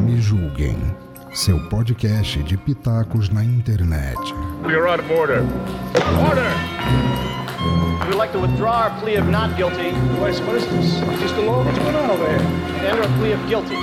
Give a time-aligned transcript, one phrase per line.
[0.00, 0.76] Me julguem,
[1.34, 4.16] seu podcast de pitacos na internet.
[4.66, 5.40] You're out of order.
[6.26, 6.50] Order!
[8.06, 9.90] We'd like to withdraw our plea of not guilty.
[10.18, 11.20] What is, what is this?
[11.20, 11.62] Just a law?
[11.62, 12.38] What's going on over here?
[12.38, 13.74] and enter a plea of guilty.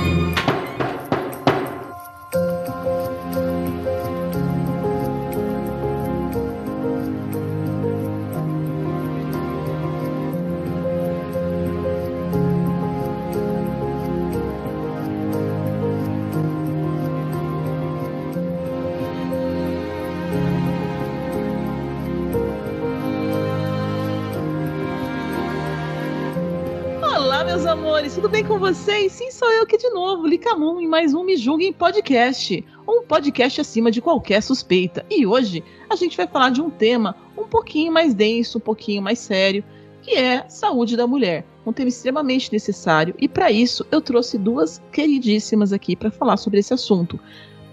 [28.15, 29.11] Tudo bem com vocês?
[29.11, 33.59] Sim, sou eu aqui de novo, Licamum, em mais um Me Julguem Podcast, um podcast
[33.59, 35.05] acima de qualquer suspeita.
[35.09, 39.01] E hoje a gente vai falar de um tema um pouquinho mais denso, um pouquinho
[39.01, 39.65] mais sério,
[40.01, 41.45] que é saúde da mulher.
[41.65, 46.59] Um tema extremamente necessário e para isso eu trouxe duas queridíssimas aqui para falar sobre
[46.59, 47.19] esse assunto.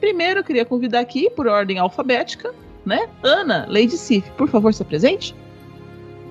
[0.01, 2.53] Primeiro, eu queria convidar aqui, por ordem alfabética,
[2.84, 3.09] né?
[3.23, 5.37] Ana, Lady Sif, por favor, se apresente.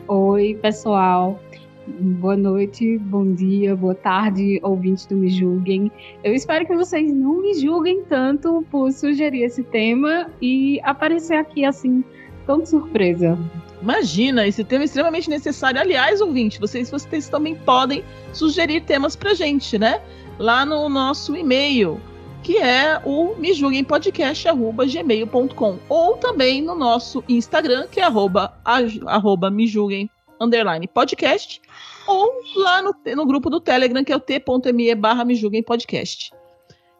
[0.05, 1.39] Oi, pessoal.
[1.87, 5.91] Boa noite, bom dia, boa tarde, ouvintes do Me Julguem.
[6.23, 11.65] Eu espero que vocês não me julguem tanto por sugerir esse tema e aparecer aqui
[11.65, 12.03] assim,
[12.45, 13.35] tão de surpresa.
[13.81, 15.81] Imagina, esse tema é extremamente necessário.
[15.81, 19.99] Aliás, ouvinte, vocês, vocês também podem sugerir temas pra gente, né?
[20.37, 21.99] Lá no nosso e-mail,
[22.43, 28.53] que é o mejulguempodcast.gmail.com ou também no nosso Instagram, que é arroba,
[29.07, 30.07] arroba mejulguem,
[30.41, 31.61] underline podcast,
[32.07, 36.31] ou lá no, no grupo do Telegram, que é o t.me barra mejulguempodcast.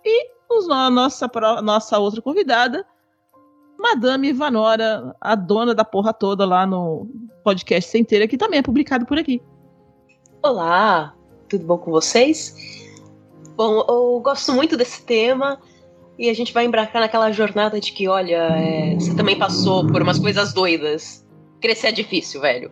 [0.06, 2.86] E os, a nossa, pro- nossa outra convidada,
[3.78, 7.08] Madame Vanora, a dona da porra toda lá no
[7.44, 9.42] podcast Centeira, que também é publicado por aqui.
[10.44, 11.16] Olá,
[11.50, 12.56] tudo bom com vocês?
[13.56, 15.60] Bom, eu gosto muito desse tema
[16.18, 20.02] e a gente vai embarcar naquela jornada de que, olha, é, você também passou por
[20.02, 21.26] umas coisas doidas.
[21.60, 22.72] Crescer é difícil, velho.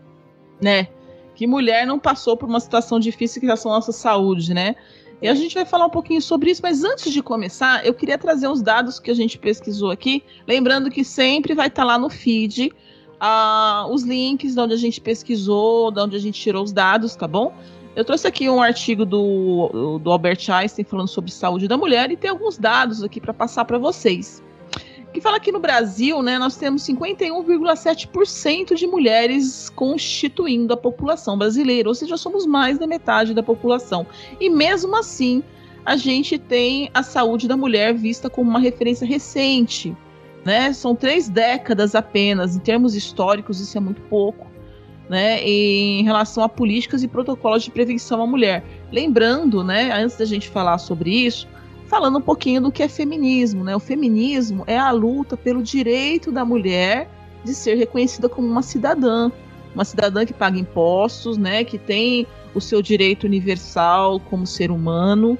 [0.61, 0.87] Né?
[1.35, 4.75] Que mulher não passou por uma situação difícil que já são nossa saúde, né?
[5.21, 8.17] E a gente vai falar um pouquinho sobre isso, mas antes de começar, eu queria
[8.17, 12.09] trazer os dados que a gente pesquisou aqui, lembrando que sempre vai estar lá no
[12.09, 12.71] feed
[13.19, 17.15] ah, os links de onde a gente pesquisou, de onde a gente tirou os dados,
[17.15, 17.53] tá bom?
[17.95, 22.15] Eu trouxe aqui um artigo do, do Albert Einstein falando sobre saúde da mulher e
[22.15, 24.41] tem alguns dados aqui para passar para vocês.
[25.11, 31.89] Que fala que no Brasil, né, nós temos 51,7% de mulheres constituindo a população brasileira,
[31.89, 34.05] ou seja, somos mais da metade da população.
[34.39, 35.43] E mesmo assim,
[35.83, 39.97] a gente tem a saúde da mulher vista como uma referência recente,
[40.45, 40.71] né?
[40.73, 44.47] São três décadas apenas, em termos históricos, isso é muito pouco.
[45.09, 48.63] Né, em relação a políticas e protocolos de prevenção à mulher.
[48.91, 51.47] Lembrando, né, antes da gente falar sobre isso,
[51.89, 53.63] falando um pouquinho do que é feminismo.
[53.63, 53.75] Né?
[53.75, 57.09] O feminismo é a luta pelo direito da mulher
[57.43, 59.31] de ser reconhecida como uma cidadã,
[59.73, 65.37] uma cidadã que paga impostos, né, que tem o seu direito universal como ser humano.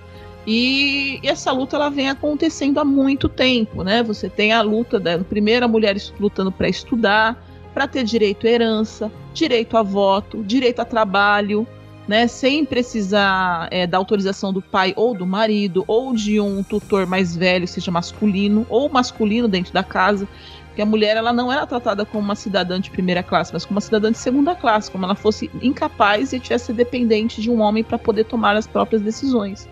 [0.47, 4.01] E, e essa luta ela vem acontecendo há muito tempo, né?
[4.01, 7.43] Você tem a luta da primeira mulher lutando para estudar,
[7.73, 11.67] para ter direito à herança, direito a voto, direito a trabalho,
[12.09, 17.05] né, sem precisar é, da autorização do pai ou do marido, ou de um tutor
[17.05, 20.27] mais velho, seja masculino, ou masculino dentro da casa,
[20.65, 23.75] porque a mulher ela não era tratada como uma cidadã de primeira classe, mas como
[23.75, 27.83] uma cidadã de segunda classe, como ela fosse incapaz e tivesse dependente de um homem
[27.83, 29.69] para poder tomar as próprias decisões.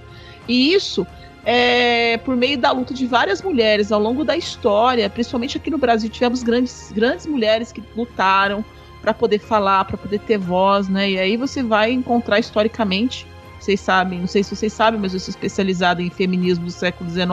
[0.48, 1.08] E isso
[1.44, 5.80] é por meio da luta de várias mulheres ao longo da história, principalmente aqui no
[5.80, 8.64] Brasil, tivemos grandes, grandes mulheres que lutaram
[9.02, 11.12] para poder falar, para poder ter voz, né?
[11.12, 13.26] E aí você vai encontrar historicamente,
[13.60, 17.10] vocês sabem, não sei se vocês sabem, mas eu sou especializada em feminismo do século
[17.10, 17.28] XIX.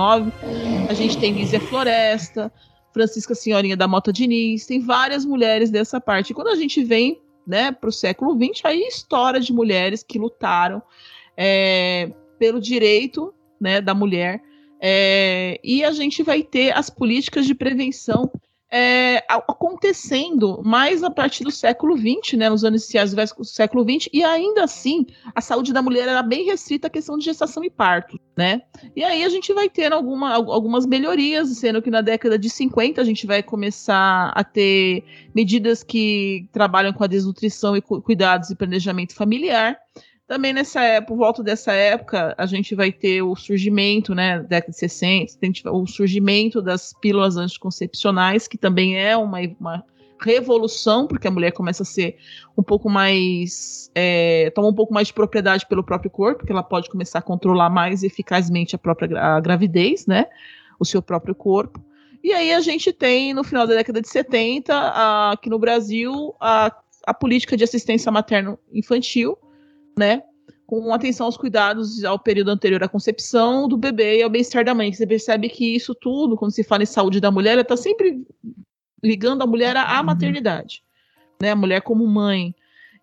[0.88, 2.52] A gente tem Lízia Floresta,
[2.92, 6.30] Francisca Senhorinha da Mota Diniz, tem várias mulheres dessa parte.
[6.30, 10.18] E quando a gente vem, né, para o século XX, aí história de mulheres que
[10.18, 10.82] lutaram
[11.36, 14.40] é, pelo direito, né, da mulher.
[14.80, 18.30] É, e a gente vai ter as políticas de prevenção
[18.76, 24.08] é, acontecendo mais a partir do século XX, né, nos anos iniciais do século XX,
[24.12, 27.70] e ainda assim a saúde da mulher era bem restrita à questão de gestação e
[27.70, 28.62] parto, né?
[28.96, 33.00] E aí a gente vai ter alguma, algumas melhorias, sendo que na década de 50
[33.00, 38.56] a gente vai começar a ter medidas que trabalham com a desnutrição e cuidados e
[38.56, 39.78] planejamento familiar.
[40.34, 44.72] Também nessa época, por volta dessa época, a gente vai ter o surgimento, né, década
[44.72, 49.84] de 60, o surgimento das pílulas anticoncepcionais, que também é uma, uma
[50.20, 52.16] revolução, porque a mulher começa a ser
[52.58, 53.92] um pouco mais.
[53.94, 57.22] É, toma um pouco mais de propriedade pelo próprio corpo, porque ela pode começar a
[57.22, 60.26] controlar mais eficazmente a própria a gravidez, né?
[60.80, 61.80] O seu próprio corpo.
[62.24, 66.34] E aí a gente tem, no final da década de 70, a, aqui no Brasil,
[66.40, 66.74] a,
[67.06, 69.38] a política de assistência materno-infantil,
[69.96, 70.22] né?
[70.66, 74.74] Com atenção aos cuidados ao período anterior à concepção do bebê e ao bem-estar da
[74.74, 74.92] mãe.
[74.92, 78.26] Você percebe que isso tudo, quando se fala em saúde da mulher, ela está sempre
[79.02, 80.06] ligando a mulher à uhum.
[80.06, 80.82] maternidade,
[81.40, 81.50] né?
[81.50, 82.54] A mulher como mãe.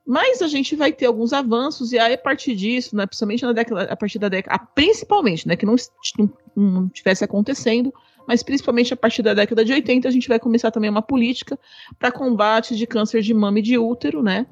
[0.05, 3.53] Mas a gente vai ter alguns avanços, e aí, a partir disso, né, principalmente na
[3.53, 5.75] década, a partir da década, principalmente, né, que não,
[6.17, 7.93] não, não tivesse acontecendo,
[8.27, 11.57] mas principalmente a partir da década de 80 a gente vai começar também uma política
[11.99, 14.45] para combate de câncer de mama e de útero, né?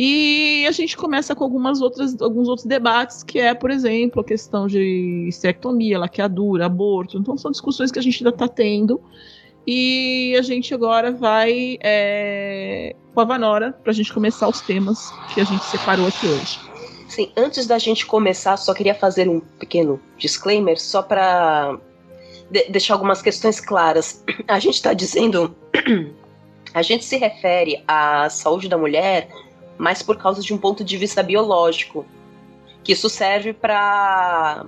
[0.00, 4.24] E a gente começa com algumas outras, alguns outros debates, que é, por exemplo, a
[4.24, 7.18] questão de esterectomia, laqueadura, aborto.
[7.18, 9.00] Então são discussões que a gente ainda está tendo.
[9.66, 15.10] E a gente agora vai é, com a Vanora para a gente começar os temas
[15.34, 16.60] que a gente separou aqui hoje.
[17.08, 21.76] Sim, antes da gente começar, só queria fazer um pequeno disclaimer, só para
[22.48, 24.24] de deixar algumas questões claras.
[24.46, 25.56] A gente está dizendo.
[26.74, 29.30] A gente se refere à saúde da mulher
[29.78, 32.04] mais por causa de um ponto de vista biológico.
[32.82, 34.66] Que isso serve para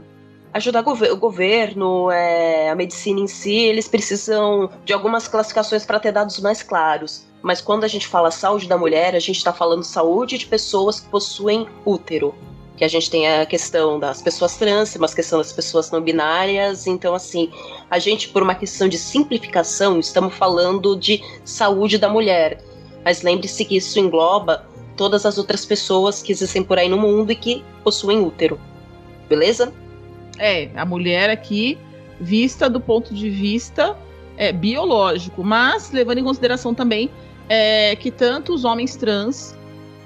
[0.53, 6.13] ajudar o governo, é, a medicina em si, eles precisam de algumas classificações para ter
[6.13, 7.25] dados mais claros.
[7.43, 11.01] Mas quando a gente fala saúde da mulher, a gente está falando saúde de pessoas
[11.01, 12.35] que possuem útero
[12.81, 16.87] que a gente tem a questão das pessoas trans, uma questão das pessoas não binárias.
[16.87, 17.51] Então, assim,
[17.91, 22.65] a gente, por uma questão de simplificação, estamos falando de saúde da mulher.
[23.05, 24.67] Mas lembre-se que isso engloba
[25.01, 28.61] todas as outras pessoas que existem por aí no mundo e que possuem útero.
[29.31, 29.73] Beleza?
[30.39, 31.79] É, a mulher aqui
[32.21, 33.97] vista do ponto de vista
[34.37, 37.09] é, biológico, mas levando em consideração também
[37.49, 39.57] é, que tanto os homens trans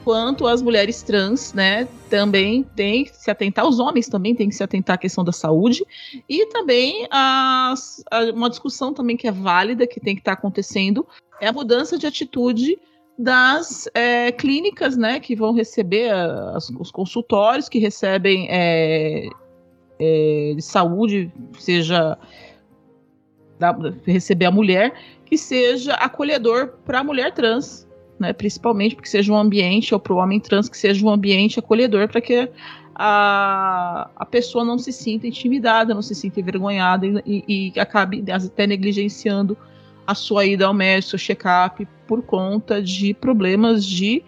[0.04, 4.54] quanto as mulheres trans, né, também tem que se atentar, os homens também têm que
[4.54, 5.82] se atentar à questão da saúde,
[6.28, 10.38] e também as, a, uma discussão também que é válida, que tem que estar tá
[10.38, 11.04] acontecendo,
[11.40, 12.78] é a mudança de atitude
[13.18, 19.28] das é, clínicas, né, que vão receber as, os consultórios, que recebem é,
[19.98, 22.18] é, de saúde, seja
[23.58, 24.92] da, receber a mulher,
[25.24, 27.86] que seja acolhedor para a mulher trans,
[28.18, 28.32] né?
[28.32, 32.08] Principalmente porque seja um ambiente, ou para o homem trans, que seja um ambiente acolhedor
[32.08, 32.48] para que
[32.94, 38.24] a, a pessoa não se sinta intimidada, não se sinta envergonhada e, e, e acabe
[38.30, 39.56] até negligenciando
[40.06, 44.22] a sua ida ao médico, seu check-up, por conta de problemas de,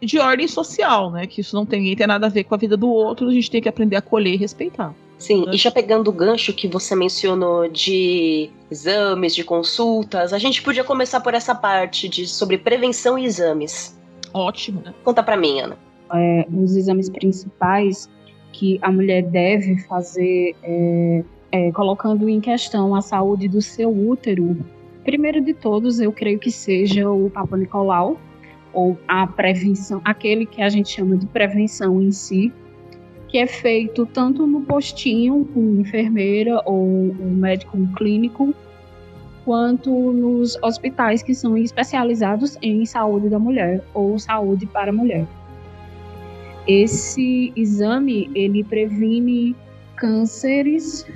[0.00, 1.26] de ordem social, né?
[1.26, 3.32] Que isso não tem, ninguém tem nada a ver com a vida do outro, a
[3.32, 4.94] gente tem que aprender a acolher e respeitar.
[5.16, 10.60] Sim, e já pegando o gancho que você mencionou de exames, de consultas, a gente
[10.60, 13.98] podia começar por essa parte de sobre prevenção e exames.
[14.32, 14.92] Ótimo, né?
[15.04, 15.78] Conta pra mim, Ana.
[16.12, 18.10] É, os exames principais
[18.52, 24.56] que a mulher deve fazer é, é, colocando em questão a saúde do seu útero.
[25.04, 28.18] Primeiro de todos, eu creio que seja o Papa Nicolau,
[28.72, 32.52] ou a prevenção, aquele que a gente chama de prevenção em si,
[33.28, 38.54] que é feito tanto no postinho com enfermeira ou um médico clínico,
[39.44, 45.26] quanto nos hospitais que são especializados em saúde da mulher ou saúde para a mulher.
[46.66, 49.54] Esse exame ele previne
[49.96, 51.06] cânceres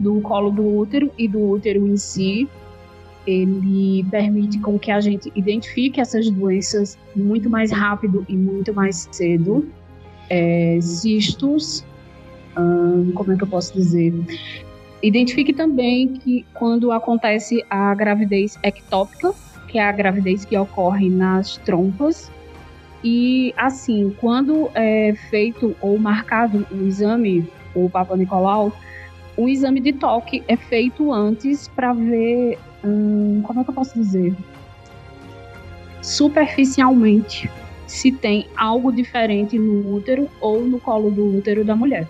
[0.00, 2.48] do colo do útero e do útero em si.
[3.26, 9.08] Ele permite com que a gente identifique essas doenças muito mais rápido e muito mais
[9.10, 9.66] cedo
[10.28, 11.84] é, cistos,
[12.58, 14.12] hum, como é que eu posso dizer?
[15.02, 19.34] Identifique também que quando acontece a gravidez ectópica,
[19.68, 22.30] que é a gravidez que ocorre nas trompas,
[23.02, 28.72] e assim, quando é feito ou marcado o exame, o Papa Nicolau,
[29.36, 33.94] o exame de toque é feito antes para ver, hum, como é que eu posso
[33.94, 34.34] dizer?
[36.02, 37.50] Superficialmente
[37.86, 42.08] se tem algo diferente no útero ou no colo do útero da mulher.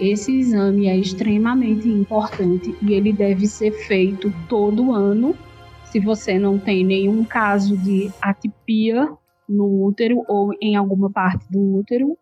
[0.00, 5.36] Esse exame é extremamente importante e ele deve ser feito todo ano.
[5.84, 9.08] Se você não tem nenhum caso de atipia
[9.48, 12.18] no útero ou em alguma parte do útero,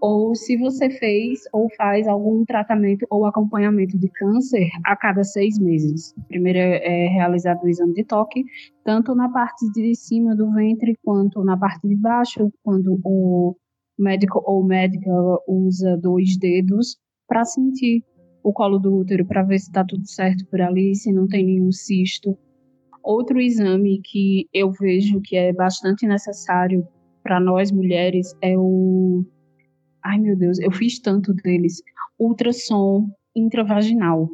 [0.00, 5.58] ou se você fez ou faz algum tratamento ou acompanhamento de câncer a cada seis
[5.58, 6.14] meses.
[6.28, 8.44] Primeiro é realizado o exame de toque,
[8.84, 13.56] tanto na parte de cima do ventre quanto na parte de baixo, quando o
[13.98, 15.10] médico ou médica
[15.46, 16.96] usa dois dedos
[17.28, 18.02] para sentir
[18.42, 21.44] o colo do útero, para ver se está tudo certo por ali, se não tem
[21.44, 22.36] nenhum cisto
[23.02, 26.86] Outro exame que eu vejo que é bastante necessário
[27.22, 29.24] para nós mulheres é o.
[30.02, 31.82] Ai meu Deus, eu fiz tanto deles.
[32.18, 34.30] Ultrassom intravaginal,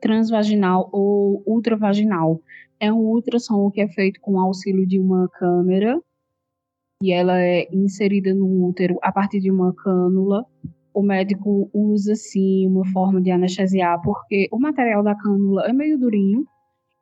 [0.00, 2.40] transvaginal ou ultravaginal.
[2.78, 6.00] É um ultrassom que é feito com auxílio de uma câmera
[7.02, 10.44] e ela é inserida no útero a partir de uma cânula.
[10.94, 15.98] O médico usa sim uma forma de anestesiar porque o material da cânula é meio
[15.98, 16.46] durinho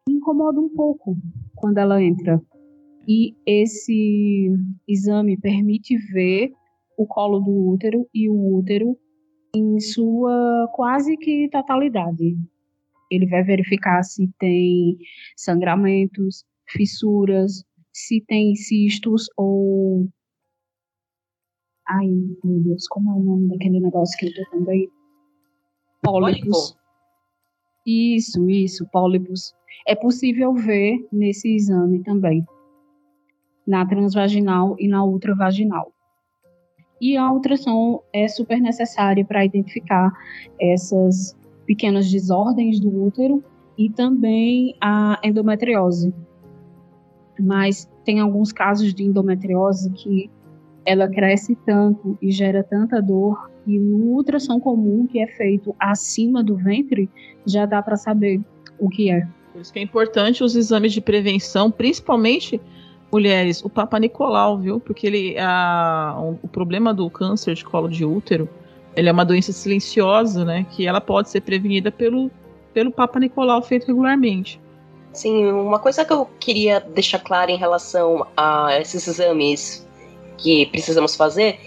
[0.09, 1.17] e incomoda um pouco
[1.55, 2.43] quando ela entra.
[3.07, 4.51] E esse
[4.89, 6.53] exame permite ver
[6.97, 8.97] o colo do útero e o útero
[9.55, 12.37] em sua quase que totalidade.
[13.11, 14.99] Ele vai verificar se tem
[15.37, 20.09] sangramentos, fissuras, se tem cistos ou.
[21.87, 22.09] Ai,
[22.43, 24.89] meu Deus, como é o nome daquele negócio que eu tô também?
[26.03, 26.77] Pólipos.
[27.87, 29.55] Isso, isso, pólipos.
[29.87, 32.45] É possível ver nesse exame também,
[33.67, 35.94] na transvaginal e na ultravaginal.
[37.01, 40.13] E a ultrassom é super necessária para identificar
[40.61, 41.37] essas
[41.67, 43.43] pequenas desordens do útero
[43.77, 46.15] e também a endometriose.
[47.39, 50.31] Mas tem alguns casos de endometriose que
[50.85, 56.45] ela cresce tanto e gera tanta dor e no ultrassom comum que é feito acima
[56.45, 57.09] do ventre
[57.47, 58.41] já dá para saber
[58.79, 59.27] o que é.
[59.53, 62.61] Por isso que é importante os exames de prevenção, principalmente
[63.15, 64.81] mulheres, o Papa Nicolau, viu?
[64.81, 68.49] Porque ele, a, o problema do câncer de colo de útero,
[68.97, 70.67] ele é uma doença silenciosa, né?
[70.73, 72.29] Que ela pode ser prevenida pelo,
[72.73, 74.61] pelo Papa Nicolau feito regularmente.
[75.13, 79.87] Sim, uma coisa que eu queria deixar clara em relação a esses exames
[80.37, 81.61] que precisamos fazer,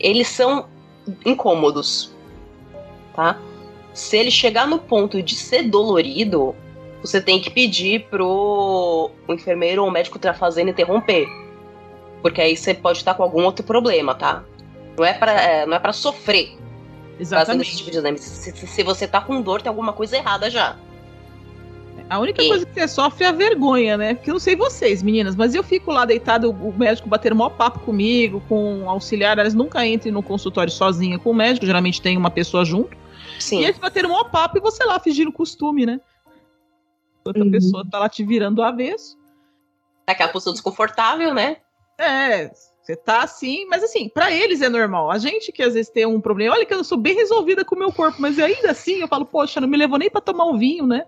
[0.00, 0.66] eles são
[1.24, 2.12] incômodos,
[3.14, 3.38] tá?
[3.94, 6.56] Se ele chegar no ponto de ser dolorido,
[7.02, 11.28] você tem que pedir pro o enfermeiro ou o médico que tá fazendo interromper.
[12.22, 14.44] Porque aí você pode estar com algum outro problema, tá?
[14.96, 16.56] Não é pra, é, não é pra sofrer.
[17.18, 17.76] Exatamente.
[17.76, 18.18] Tipo.
[18.18, 20.76] Se, se, se, você tá com dor, tem alguma coisa errada já.
[22.10, 22.48] A única e...
[22.48, 24.14] coisa que você sofre é a vergonha, né?
[24.14, 27.50] Porque eu não sei vocês, meninas, mas eu fico lá deitado, o médico batendo maior
[27.50, 32.00] papo comigo, com o auxiliar, elas nunca entrem no consultório sozinha com o médico, geralmente
[32.00, 32.96] tem uma pessoa junto.
[33.38, 33.60] Sim.
[33.60, 36.00] E eles bateram maior papo e você lá fingindo costume, né?
[37.28, 37.50] Outra uhum.
[37.50, 39.18] pessoa tá lá te virando do avesso.
[40.06, 41.58] Aquela posição desconfortável, né?
[41.98, 42.50] É,
[42.88, 45.10] você tá assim, mas assim, para eles é normal.
[45.10, 47.74] A gente que às vezes tem um problema, olha que eu sou bem resolvida com
[47.74, 50.46] o meu corpo, mas ainda assim eu falo, poxa, não me levou nem para tomar
[50.46, 51.04] um vinho, né?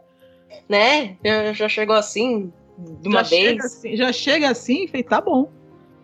[0.69, 1.17] Né?
[1.25, 2.53] Já, já chegou assim,
[3.01, 3.43] de uma já vez.
[3.43, 5.51] Chega assim, já chega assim, e falei, tá bom.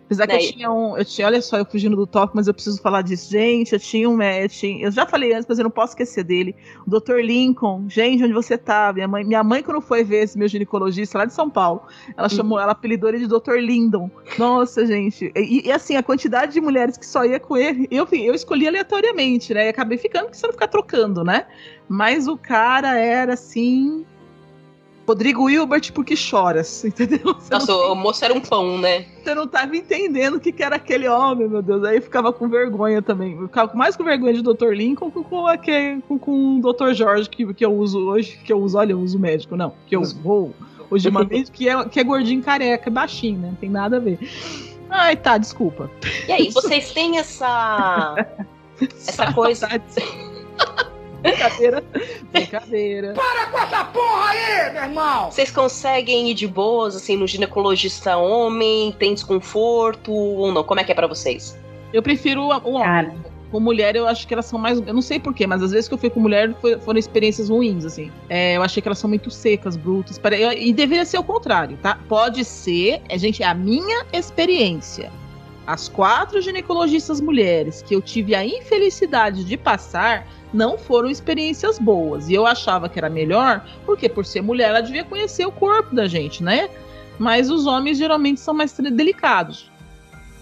[0.06, 0.96] Apesar que eu tinha um.
[0.96, 3.28] Eu tinha, olha só, eu fugindo do tópico, mas eu preciso falar disso.
[3.28, 4.16] Gente, eu tinha um.
[4.48, 6.54] Tinha, eu já falei antes, mas eu não posso esquecer dele.
[6.86, 7.16] O Dr.
[7.16, 7.88] Lincoln.
[7.88, 8.92] Gente, onde você tá?
[8.92, 11.82] Minha mãe, minha mãe, quando foi ver esse meu ginecologista lá de São Paulo,
[12.16, 12.36] ela uhum.
[12.36, 13.56] chamou, ela apelidou ele de Dr.
[13.58, 14.08] Lindon.
[14.38, 15.32] Nossa, gente.
[15.34, 18.68] E, e, assim, a quantidade de mulheres que só ia com ele, eu, eu escolhi
[18.68, 19.66] aleatoriamente, né?
[19.66, 21.46] E acabei ficando, porque você não ficar trocando, né?
[21.88, 24.06] Mas o cara era assim
[25.06, 27.34] Rodrigo Wilbert porque choras, entendeu?
[27.34, 29.06] Você Nossa, o moço era um pão, né?
[29.22, 31.84] Você não tava entendendo o que, que era aquele homem, meu Deus.
[31.84, 33.34] Aí eu ficava com vergonha também.
[33.34, 34.72] Eu ficava mais com vergonha de Dr.
[34.72, 35.44] Lincoln com, com,
[36.08, 36.92] com, com o Dr.
[36.92, 39.94] Jorge, que, que eu uso hoje, que eu uso, olha, eu uso médico, não, que
[39.94, 40.52] eu vou
[40.90, 43.48] hoje uma vez, que é, que é gordinho careca, baixinho, né?
[43.48, 44.18] Não tem nada a ver.
[44.88, 45.90] Ai, tá, desculpa.
[46.28, 48.14] E aí, vocês têm essa.
[48.80, 49.68] essa coisa.
[51.26, 51.84] Brincadeira.
[52.32, 53.12] Brincadeira.
[53.14, 55.30] Para com essa porra aí, meu irmão!
[55.30, 58.92] Vocês conseguem ir de boas, assim, no ginecologista homem?
[58.98, 60.62] Tem desconforto ou não?
[60.62, 61.58] Como é que é para vocês?
[61.92, 62.82] Eu prefiro o homem.
[62.82, 63.14] Cara.
[63.50, 64.80] Com mulher, eu acho que elas são mais.
[64.80, 67.48] Eu não sei porquê, mas às vezes que eu fui com mulher foi, foram experiências
[67.48, 68.10] ruins, assim.
[68.28, 70.20] É, eu achei que elas são muito secas, brutas.
[70.58, 71.98] E deveria ser o contrário, tá?
[72.08, 75.12] Pode ser, é, gente, é a minha experiência.
[75.66, 82.28] As quatro ginecologistas mulheres que eu tive a infelicidade de passar não foram experiências boas.
[82.28, 85.94] E eu achava que era melhor, porque por ser mulher ela devia conhecer o corpo
[85.94, 86.70] da gente, né?
[87.18, 89.70] Mas os homens geralmente são mais delicados.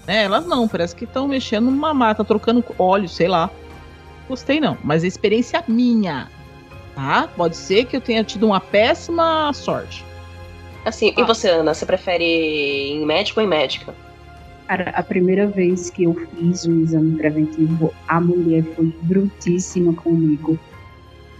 [0.07, 0.25] Né?
[0.25, 3.49] Elas não, parece que estão mexendo numa mata, trocando óleo, sei lá.
[4.29, 6.29] Gostei não, mas a experiência minha,
[6.95, 7.29] tá?
[7.37, 10.05] Pode ser que eu tenha tido uma péssima sorte.
[10.85, 11.21] Assim, ah.
[11.21, 12.25] e você, Ana, você prefere
[12.93, 13.95] em médico ou em médica?
[14.67, 20.59] Cara, a primeira vez que eu fiz o exame preventivo, a mulher foi brutíssima comigo.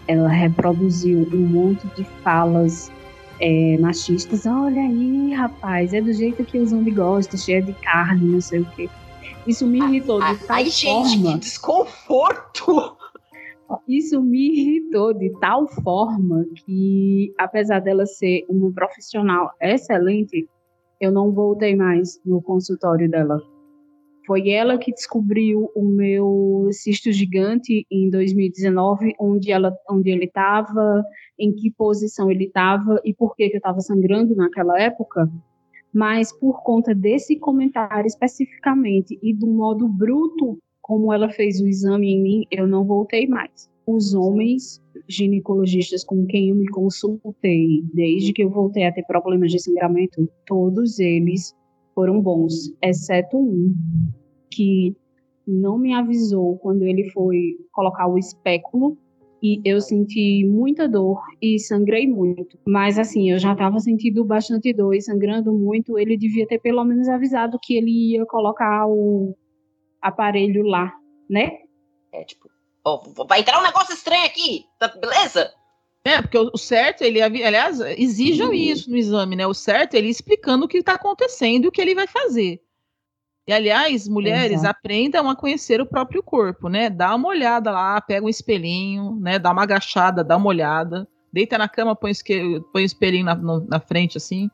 [0.07, 2.93] Ela reproduziu um monte de falas
[3.41, 4.45] é, machistas.
[4.45, 8.61] Olha aí, rapaz, é do jeito que os homens gostam, cheia de carne, não sei
[8.61, 8.91] o quê.
[9.47, 11.09] Isso me irritou de tal Ai, forma.
[11.09, 12.97] gente, que desconforto!
[13.89, 20.47] Isso me irritou de tal forma que, apesar dela ser uma profissional excelente,
[21.05, 23.41] eu não voltei mais no consultório dela.
[24.27, 31.05] Foi ela que descobriu o meu cisto gigante em 2019, onde, ela, onde ele estava,
[31.39, 35.31] em que posição ele estava e por que, que eu estava sangrando naquela época.
[35.93, 42.13] Mas por conta desse comentário especificamente e do modo bruto como ela fez o exame
[42.13, 43.71] em mim, eu não voltei mais.
[43.87, 49.51] Os homens ginecologistas com quem eu me consultei, desde que eu voltei a ter problemas
[49.51, 51.55] de sangramento, todos eles
[51.95, 53.75] foram bons, exceto um
[54.51, 54.97] que
[55.47, 58.97] não me avisou quando ele foi colocar o espéculo
[59.43, 62.59] e eu senti muita dor e sangrei muito.
[62.67, 65.99] Mas assim, eu já estava sentindo bastante dor e sangrando muito.
[65.99, 69.37] Ele devia ter pelo menos avisado que ele ia colocar o
[70.01, 70.91] aparelho lá,
[71.29, 71.59] né?
[72.11, 72.49] É tipo,
[73.27, 75.53] vai entrar um negócio estranho aqui, tá beleza?
[76.05, 78.53] É, porque o certo, ele, aliás, exijam uhum.
[78.53, 79.47] isso no exame, né?
[79.47, 82.61] O certo é ele explicando o que está acontecendo e o que ele vai fazer.
[83.47, 84.79] E, aliás, mulheres, Exato.
[84.79, 86.91] aprendam a conhecer o próprio corpo, né?
[86.91, 89.39] Dá uma olhada lá, pega um espelhinho, né?
[89.39, 91.09] Dá uma agachada, dá uma olhada.
[91.33, 92.13] Deita na cama, põe,
[92.73, 94.51] põe o espelhinho na, na frente, assim.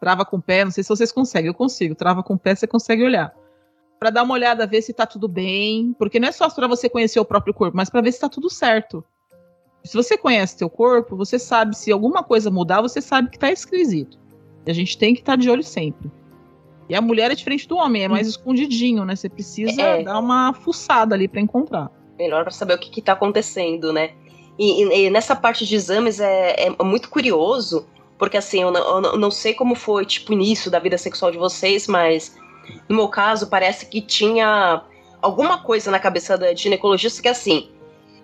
[0.00, 1.94] Trava com o pé, não sei se vocês conseguem, eu consigo.
[1.94, 3.34] Trava com o pé, você consegue olhar.
[3.98, 5.94] Para dar uma olhada, ver se tá tudo bem.
[5.98, 8.28] Porque não é só para você conhecer o próprio corpo, mas para ver se tá
[8.28, 9.04] tudo certo.
[9.84, 13.50] Se você conhece seu corpo, você sabe se alguma coisa mudar, você sabe que tá
[13.50, 14.18] esquisito.
[14.66, 16.10] E a gente tem que estar tá de olho sempre.
[16.88, 19.16] E a mulher é diferente do homem, é mais escondidinho, né?
[19.16, 20.02] Você precisa é.
[20.02, 21.90] dar uma fuçada ali para encontrar.
[22.18, 24.10] Melhor para saber o que, está acontecendo, né?
[24.58, 27.86] E, e, e, nessa parte de exames é, é muito curioso,
[28.18, 31.30] porque assim, eu não, eu não, sei como foi, tipo, o início da vida sexual
[31.30, 32.36] de vocês, mas
[32.88, 34.82] no meu caso, parece que tinha
[35.20, 37.70] alguma coisa na cabeça da ginecologista que assim,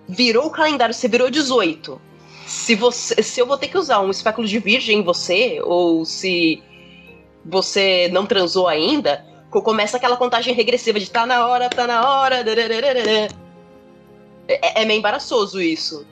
[0.09, 2.01] virou o calendário, você virou 18.
[2.47, 6.05] Se, você, se eu vou ter que usar um espéculo de virgem em você, ou
[6.05, 6.63] se
[7.45, 12.45] você não transou ainda, começa aquela contagem regressiva de tá na hora, tá na hora.
[14.49, 16.07] É, é meio embaraçoso isso.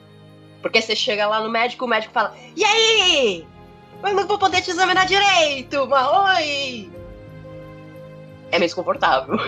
[0.61, 3.45] Porque você chega lá no médico, o médico fala: E aí?
[4.03, 6.07] Eu não vou poder te examinar direito, mas
[6.39, 6.90] oi!
[8.51, 9.39] É meio desconfortável.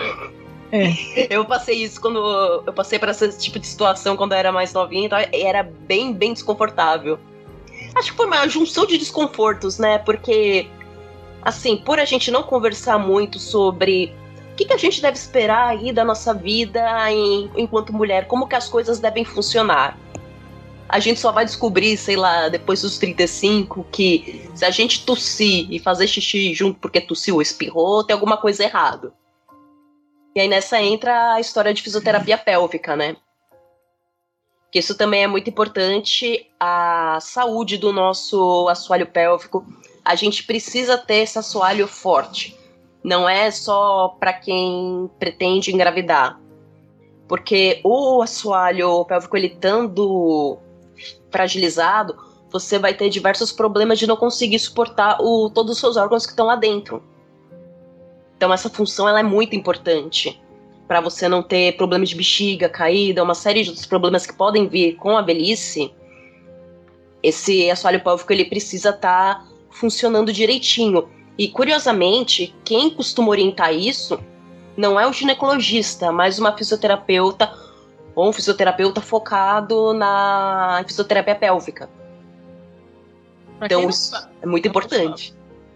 [0.72, 0.88] É.
[1.30, 2.18] Eu passei isso quando.
[2.66, 6.12] Eu passei por esse tipo de situação quando eu era mais novinha, então era bem,
[6.12, 7.18] bem desconfortável.
[7.94, 9.98] Acho que foi uma junção de desconfortos, né?
[9.98, 10.66] Porque,
[11.42, 14.12] assim, por a gente não conversar muito sobre
[14.52, 18.48] o que, que a gente deve esperar aí da nossa vida em, enquanto mulher, como
[18.48, 19.96] que as coisas devem funcionar.
[20.88, 25.66] A gente só vai descobrir, sei lá, depois dos 35, que se a gente tossir
[25.70, 29.12] e fazer xixi junto porque tossiu ou espirrou, tem alguma coisa errada.
[30.34, 33.16] E aí nessa entra a história de fisioterapia pélvica, né?
[34.70, 39.64] Que isso também é muito importante, a saúde do nosso assoalho pélvico.
[40.04, 42.58] A gente precisa ter esse assoalho forte.
[43.02, 46.40] Não é só para quem pretende engravidar.
[47.28, 50.58] Porque o assoalho pélvico, ele estando
[51.34, 52.16] fragilizado,
[52.48, 56.30] você vai ter diversos problemas de não conseguir suportar o, todos os seus órgãos que
[56.30, 57.02] estão lá dentro.
[58.36, 60.40] Então essa função ela é muito importante
[60.86, 64.68] para você não ter problemas de bexiga, caída, uma série de outros problemas que podem
[64.68, 65.92] vir com a velhice.
[67.20, 71.08] Esse assoalho pélvico ele precisa estar tá funcionando direitinho.
[71.36, 74.20] E curiosamente, quem costuma orientar isso
[74.76, 77.52] não é o ginecologista, mas uma fisioterapeuta
[78.14, 81.88] ou um fisioterapeuta focado na fisioterapia pélvica.
[83.58, 85.34] Pra então isso é muito importante.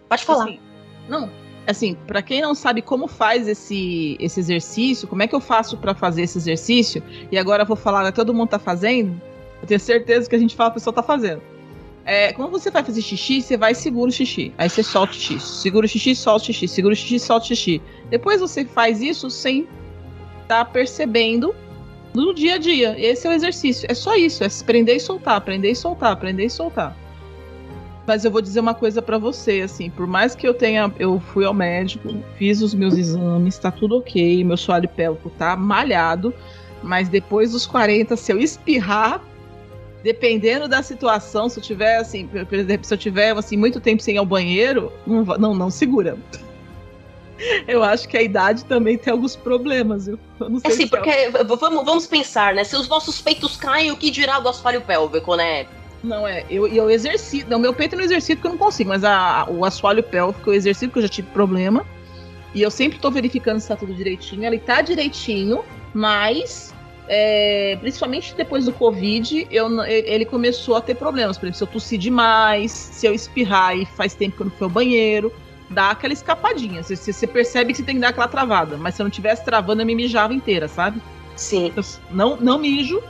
[0.09, 0.45] Pode falar.
[0.45, 0.61] Assim,
[1.09, 1.31] não,
[1.67, 5.77] assim, para quem não sabe como faz esse, esse exercício, como é que eu faço
[5.77, 9.21] para fazer esse exercício, e agora eu vou falar, né, todo mundo tá fazendo,
[9.61, 11.43] eu tenho certeza que a gente fala, a pessoa tá fazendo.
[12.05, 14.51] É, quando você vai fazer xixi, você vai e segura o xixi.
[14.57, 15.41] Aí você solta o xixi.
[15.41, 16.67] Segura o xixi, solta o xixi.
[16.67, 17.83] Segura o xixi, solta o xixi.
[18.09, 19.69] Depois você faz isso sem
[20.43, 21.55] estar tá percebendo
[22.15, 22.95] no dia a dia.
[22.99, 23.87] Esse é o exercício.
[23.91, 24.45] É só isso.
[24.45, 26.97] É prender e soltar, prender e soltar, prender e soltar.
[28.07, 31.21] Mas eu vou dizer uma coisa para você, assim, por mais que eu tenha, eu
[31.21, 36.33] fui ao médico, fiz os meus exames, tá tudo ok, meu soalho pélvico tá malhado,
[36.83, 39.23] mas depois dos 40, se eu espirrar,
[40.03, 44.03] dependendo da situação, se eu tiver assim, por exemplo, se eu tiver assim muito tempo
[44.03, 46.17] sem ir ao banheiro, não, não, não segura.
[47.67, 50.19] Eu acho que a idade também tem alguns problemas, viu?
[50.41, 52.65] Eu não sei é sim, porque vamos, vamos pensar, né?
[52.65, 55.67] Se os nossos peitos caem, o que dirá do assoalho pélvico, né?
[56.03, 56.45] Não, é.
[56.51, 57.51] Eu, eu exercito.
[57.51, 60.51] Não, meu peito eu não exercito porque eu não consigo, mas a, o assoalho pélvico
[60.51, 61.85] eu exercito porque eu já tive problema.
[62.55, 64.45] E eu sempre tô verificando se tá tudo direitinho.
[64.45, 66.75] Ele tá direitinho, mas
[67.09, 71.37] é, principalmente depois do Covid, eu, ele começou a ter problemas.
[71.37, 74.53] Por exemplo, se eu tossir demais, se eu espirrar e faz tempo que eu não
[74.53, 75.33] fui ao banheiro,
[75.71, 76.83] dá aquela escapadinha.
[76.83, 78.77] Você, você percebe que você tem que dar aquela travada.
[78.77, 81.01] Mas se eu não tivesse travando, eu me mijava inteira, sabe?
[81.37, 81.73] Sim.
[81.77, 83.03] Eu não, não mijo,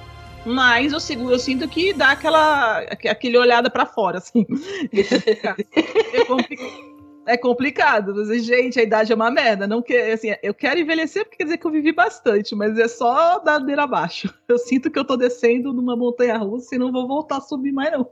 [0.44, 4.46] mas eu seguro, eu sinto que dá aquela aquele olhada para fora, assim.
[6.12, 6.98] é complicado.
[7.28, 9.66] É complicado, mas, gente, a idade é uma merda.
[9.66, 12.88] Não que, assim, eu quero envelhecer porque quer dizer que eu vivi bastante, mas é
[12.88, 14.32] só da ladeira abaixo.
[14.48, 17.70] Eu sinto que eu tô descendo numa montanha russa e não vou voltar a subir
[17.70, 18.08] mais, não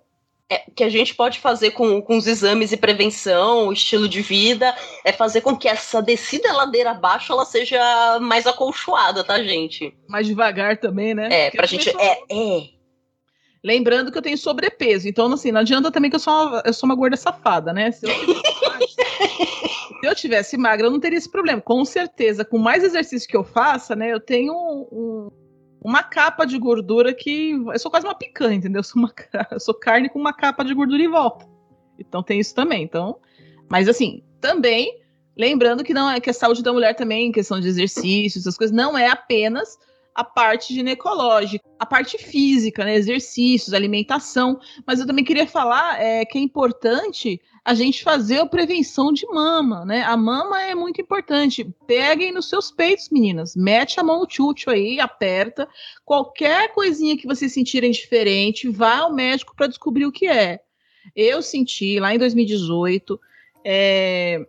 [0.48, 4.22] é, que a gente pode fazer com, com os exames e prevenção, o estilo de
[4.22, 9.92] vida, é fazer com que essa descida ladeira abaixo ela seja mais acolchoada, tá, gente?
[10.08, 11.28] Mais devagar também, né?
[11.30, 11.90] É, Porque pra gente.
[11.90, 12.00] Sou...
[12.00, 12.76] É, é.
[13.64, 16.72] Lembrando que eu tenho sobrepeso, então assim, não adianta também que eu sou uma, eu
[16.72, 17.90] sou uma gorda safada, né?
[17.90, 18.12] Se eu,
[20.00, 21.60] se eu tivesse magra, eu não teria esse problema.
[21.60, 24.12] Com certeza, com mais exercício que eu faça, né?
[24.12, 25.45] Eu tenho um, um
[25.86, 27.52] uma capa de gordura que.
[27.52, 28.80] Eu sou quase uma picanha, entendeu?
[28.80, 29.14] Eu sou, uma,
[29.52, 31.46] eu sou carne com uma capa de gordura em volta.
[31.96, 32.82] Então tem isso também.
[32.82, 33.20] Então,
[33.70, 35.00] mas assim, também
[35.36, 38.74] lembrando que não é que a saúde da mulher também, questão de exercícios, essas coisas,
[38.74, 39.78] não é apenas
[40.12, 46.24] a parte ginecológica, a parte física, né, exercícios, alimentação, mas eu também queria falar é,
[46.24, 50.00] que é importante a gente fazer a prevenção de mama, né?
[50.04, 51.68] A mama é muito importante.
[51.84, 53.56] Peguem nos seus peitos, meninas.
[53.56, 55.68] Mete a mão no tchutchu aí, aperta.
[56.04, 60.60] Qualquer coisinha que vocês sentirem diferente, vá ao médico para descobrir o que é.
[61.16, 63.20] Eu senti lá em 2018
[63.64, 64.46] é,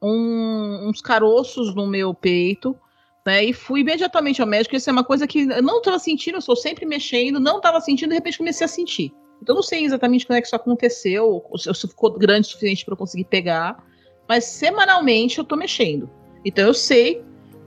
[0.00, 2.78] um, uns caroços no meu peito.
[3.26, 4.76] Né, e fui imediatamente ao médico.
[4.76, 7.80] Isso é uma coisa que eu não estava sentindo, eu sou sempre mexendo, não estava
[7.80, 9.12] sentindo, de repente comecei a sentir.
[9.42, 12.84] Então, não sei exatamente quando é que isso aconteceu, ou se ficou grande o suficiente
[12.84, 13.84] para eu conseguir pegar,
[14.28, 16.08] mas semanalmente eu tô mexendo.
[16.44, 17.24] Então, eu sei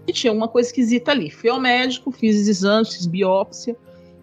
[0.07, 1.29] que tinha uma coisa esquisita ali.
[1.29, 3.75] Fui ao médico, fiz exames, fiz biópsia.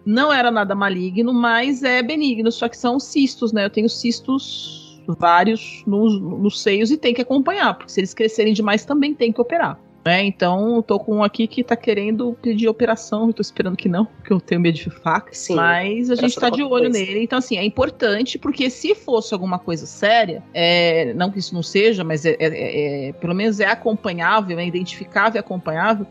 [0.03, 3.65] Não era nada maligno, mas é benigno, só que são cistos, né?
[3.65, 8.53] Eu tenho cistos vários nos, nos seios e tem que acompanhar, porque se eles crescerem
[8.53, 9.79] demais também tem que operar.
[10.05, 10.25] Né?
[10.25, 14.05] Então, tô com um aqui que tá querendo pedir operação, eu tô esperando que não,
[14.05, 15.33] porque eu tenho medo de faca.
[15.33, 16.99] Sim, mas a gente tá de olho coisa.
[16.99, 17.23] nele.
[17.23, 21.63] Então, assim, é importante, porque se fosse alguma coisa séria, é, não que isso não
[21.63, 26.05] seja, mas é, é, é, é pelo menos é acompanhável, é identificável e acompanhável.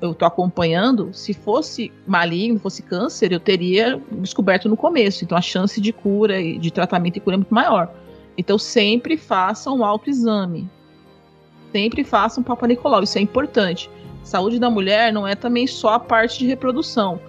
[0.00, 5.24] Eu tô acompanhando, se fosse maligno, fosse câncer, eu teria descoberto no começo.
[5.24, 7.94] Então a chance de cura, de tratamento e cura é muito maior.
[8.36, 10.68] Então sempre façam um autoexame
[11.76, 13.90] sempre faça um Papa Nicolau, isso é importante.
[14.24, 17.20] Saúde da mulher não é também só a parte de reprodução.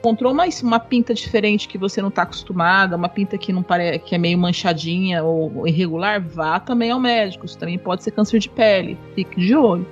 [0.00, 4.00] Encontrou uma, uma pinta diferente que você não está acostumada, uma pinta que não parece
[4.00, 7.46] que é meio manchadinha ou irregular, vá também ao médico.
[7.46, 8.98] Isso também pode ser câncer de pele.
[9.14, 9.86] Fique de olho.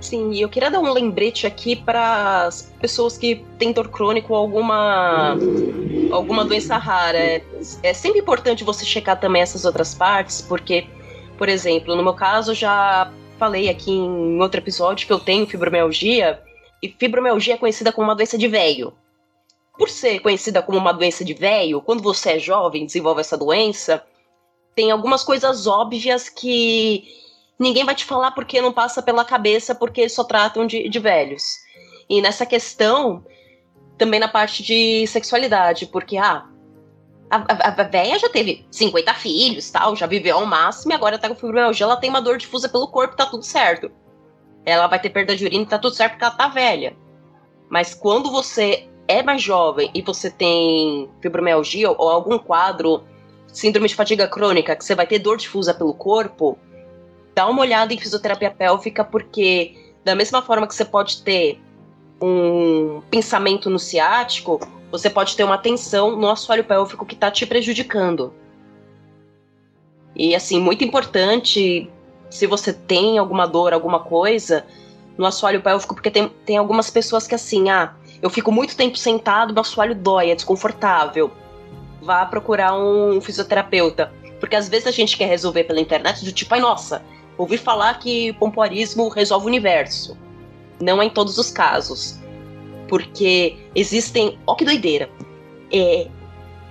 [0.00, 4.32] Sim, e eu queria dar um lembrete aqui para as pessoas que têm dor crônico
[4.32, 5.36] ou alguma,
[6.10, 7.18] alguma doença rara.
[7.18, 7.42] É,
[7.82, 10.86] é sempre importante você checar também essas outras partes, porque,
[11.36, 16.42] por exemplo, no meu caso, já falei aqui em outro episódio que eu tenho fibromialgia,
[16.82, 18.92] e fibromialgia é conhecida como uma doença de velho.
[19.78, 24.04] Por ser conhecida como uma doença de velho, quando você é jovem desenvolve essa doença,
[24.74, 27.04] tem algumas coisas óbvias que
[27.58, 31.42] ninguém vai te falar porque não passa pela cabeça, porque só tratam de, de velhos.
[32.08, 33.24] E nessa questão,
[33.96, 36.46] também na parte de sexualidade, porque, ah,
[37.36, 41.28] a, a, véia já teve 50 filhos, tal, já viveu ao máximo e agora tá
[41.28, 43.90] com fibromialgia, ela tem uma dor difusa pelo corpo, tá tudo certo.
[44.64, 46.96] Ela vai ter perda de urina, tá tudo certo porque ela tá velha.
[47.68, 53.04] Mas quando você é mais jovem e você tem fibromialgia ou algum quadro,
[53.48, 56.58] síndrome de fadiga crônica, que você vai ter dor difusa pelo corpo,
[57.34, 61.60] dá uma olhada em fisioterapia pélvica, porque da mesma forma que você pode ter
[62.22, 64.60] um pensamento no ciático,
[64.94, 68.32] você pode ter uma tensão no assoalho pélvico que está te prejudicando.
[70.14, 71.90] E assim, muito importante,
[72.30, 74.64] se você tem alguma dor, alguma coisa
[75.18, 78.96] no assoalho pélvico, porque tem, tem algumas pessoas que assim, ah, eu fico muito tempo
[78.96, 81.32] sentado, meu assoalho dói, é desconfortável.
[82.00, 84.12] Vá procurar um fisioterapeuta.
[84.38, 87.02] Porque às vezes a gente quer resolver pela internet do tipo, ai nossa,
[87.36, 90.16] ouvi falar que pompoarismo resolve o universo.
[90.80, 92.22] Não é em todos os casos
[92.88, 94.38] porque existem.
[94.46, 95.08] Ó, que doideira!
[95.72, 96.08] É,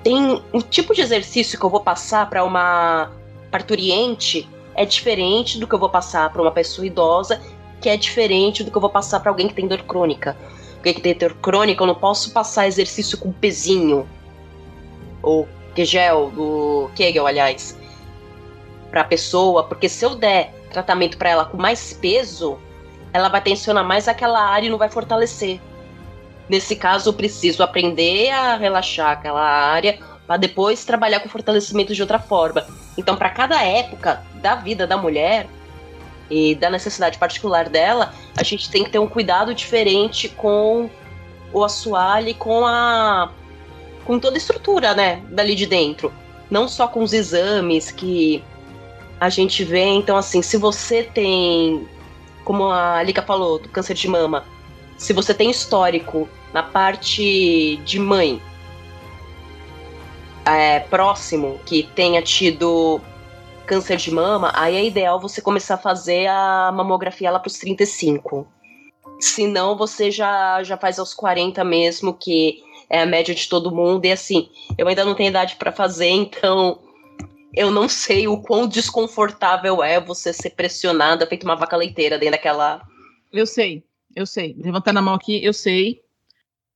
[0.04, 3.12] tem um tipo de exercício que eu vou passar para uma
[3.52, 7.42] parturiente é diferente do que eu vou passar para uma pessoa idosa,
[7.80, 10.36] que é diferente do que eu vou passar para alguém que tem dor crônica.
[10.78, 14.08] Alguém que tem dor crônica, eu não posso passar exercício com pezinho
[15.22, 17.78] ou Kegel, do Kegel, aliás,
[18.92, 22.58] para a pessoa, porque se eu der tratamento para ela com mais peso,
[23.12, 25.60] ela vai tensionar mais aquela área e não vai fortalecer.
[26.50, 32.02] Nesse caso, eu preciso aprender a relaxar aquela área para depois trabalhar com fortalecimento de
[32.02, 32.66] outra forma.
[32.98, 35.48] Então, para cada época da vida da mulher
[36.30, 40.90] e da necessidade particular dela, a gente tem que ter um cuidado diferente com
[41.52, 43.32] o assoalho e com a
[44.06, 46.12] com toda a estrutura, né, dali de dentro.
[46.52, 48.44] Não só com os exames que
[49.20, 49.86] a gente vê.
[49.86, 51.88] Então, assim, se você tem,
[52.44, 54.44] como a Lika falou, do câncer de mama,
[55.04, 58.42] se você tem histórico na parte de mãe
[60.46, 63.02] é, próximo que tenha tido
[63.66, 67.58] câncer de mama, aí é ideal você começar a fazer a mamografia lá para os
[67.58, 68.48] 35.
[69.20, 73.76] Se não, você já, já faz aos 40 mesmo, que é a média de todo
[73.76, 74.06] mundo.
[74.06, 76.80] E assim, eu ainda não tenho idade para fazer, então
[77.54, 82.38] eu não sei o quão desconfortável é você ser pressionada, feito uma vaca leiteira dentro
[82.38, 82.82] daquela.
[83.34, 83.84] Eu sei,
[84.16, 84.56] eu sei.
[84.58, 86.02] Levantando a mão aqui, eu sei.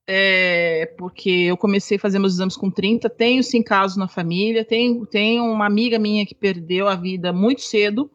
[0.10, 4.64] É, porque eu comecei a fazer meus exames com 30, tenho sim casos na família,
[4.64, 8.10] tenho, tenho uma amiga minha que perdeu a vida muito cedo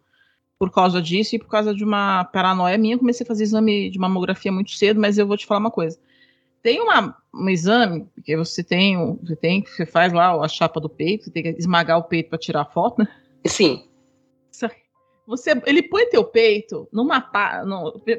[0.59, 3.99] por causa disso e por causa de uma paranoia minha, comecei a fazer exame de
[3.99, 5.99] mamografia muito cedo, mas eu vou te falar uma coisa.
[6.63, 10.89] Tem uma, um exame que você tem, você tem, você faz lá a chapa do
[10.89, 13.09] peito, você tem que esmagar o peito para tirar a foto, né?
[13.45, 13.85] Sim.
[15.33, 17.65] Você, ele põe teu peito numa pá.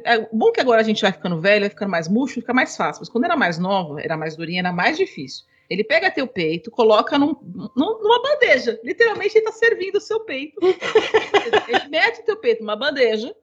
[0.04, 2.76] É bom que agora a gente vai ficando velho, vai ficando mais murcho, fica mais
[2.76, 3.02] fácil.
[3.02, 5.46] Mas quando era mais nova, era mais durinha, era mais difícil.
[5.70, 7.36] Ele pega teu peito, coloca num,
[7.76, 8.80] num, numa bandeja.
[8.84, 10.60] Literalmente ele tá servindo o seu peito.
[11.70, 13.36] ele mete teu peito numa bandeja.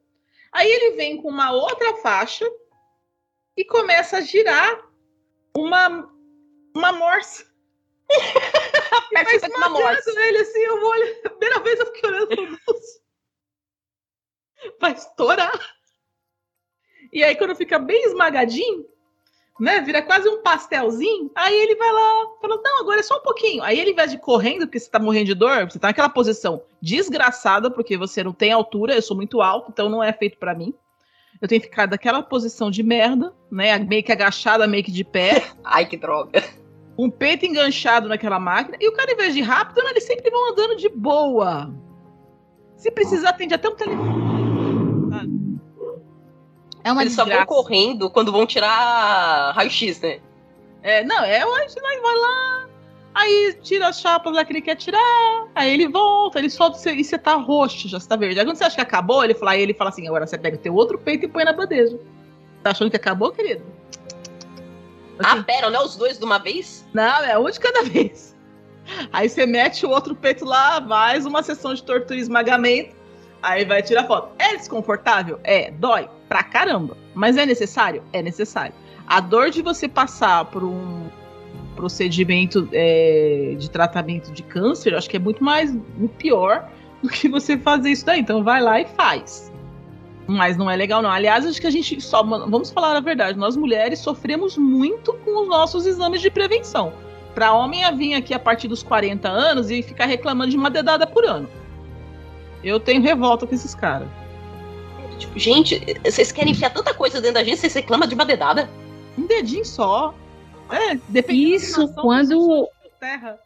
[0.51, 2.51] Aí ele vem com uma outra faixa
[3.57, 4.85] e começa a girar
[5.57, 6.13] uma,
[6.75, 7.47] uma morsa.
[9.15, 10.11] Mas uma morsa.
[10.23, 11.15] ele assim, eu vou olhar.
[11.25, 13.00] A primeira vez eu fiquei olhando moço.
[14.81, 15.59] Vai estourar.
[17.13, 18.87] E aí, quando fica bem esmagadinho,
[19.61, 19.83] né?
[19.83, 21.31] Vira quase um pastelzinho.
[21.35, 23.63] Aí ele vai lá, fala: Não, agora é só um pouquinho.
[23.63, 26.09] Aí ele, ao invés de correndo, porque você tá morrendo de dor, você tá naquela
[26.09, 30.39] posição desgraçada, porque você não tem altura, eu sou muito alto, então não é feito
[30.39, 30.73] para mim.
[31.41, 33.79] Eu tenho que ficar daquela posição de merda, né?
[33.79, 35.45] Meio que agachada, meio que de pé.
[35.63, 36.43] Ai, que droga.
[36.99, 38.77] Um peito enganchado naquela máquina.
[38.81, 41.73] E o cara, em vez de rápido, eles sempre vão andando de boa.
[42.77, 44.40] Se precisar, atende até um telefone.
[46.83, 47.31] É uma Eles desgraça.
[47.41, 50.21] só vão correndo quando vão tirar raio-x, né?
[50.83, 52.69] É, não, é o vai lá,
[53.15, 57.05] aí tira as chapas lá que ele quer tirar, aí ele volta, ele solta e
[57.05, 58.41] você tá roxo, já está verde.
[58.41, 60.57] Aí quando você acha que acabou, ele fala, aí ele fala assim, agora você pega
[60.57, 61.99] teu outro peito e põe na bandeja.
[62.63, 63.63] Tá achando que acabou, querido?
[65.19, 66.87] Ah, assim, ah, pera, não é os dois de uma vez?
[66.95, 68.35] Não, é um de cada vez.
[69.13, 72.97] Aí você mete o outro peito lá, mais uma sessão de tortura e esmagamento,
[73.43, 74.31] aí vai tirar foto.
[74.39, 75.39] É desconfortável?
[75.45, 75.71] É.
[75.73, 76.09] Dói?
[76.31, 76.97] Pra caramba.
[77.13, 78.05] Mas é necessário?
[78.13, 78.73] É necessário.
[79.05, 81.09] A dor de você passar por um
[81.75, 85.77] procedimento é, de tratamento de câncer, acho que é muito mais
[86.19, 86.71] pior
[87.03, 88.21] do que você fazer isso daí.
[88.21, 89.51] Então vai lá e faz.
[90.25, 91.11] Mas não é legal, não.
[91.11, 92.23] Aliás, acho que a gente só.
[92.23, 96.93] Vamos falar a verdade, nós mulheres sofremos muito com os nossos exames de prevenção.
[97.35, 100.71] Para homem a vir aqui a partir dos 40 anos e ficar reclamando de uma
[100.71, 101.49] dedada por ano.
[102.63, 104.07] Eu tenho revolta com esses caras.
[105.21, 108.69] Tipo, gente, vocês querem enfiar tanta coisa dentro da gente, vocês reclamam de uma dedada?
[109.19, 110.15] Um dedinho só.
[110.71, 112.69] É, depende Isso quando.
[112.99, 113.39] Terra.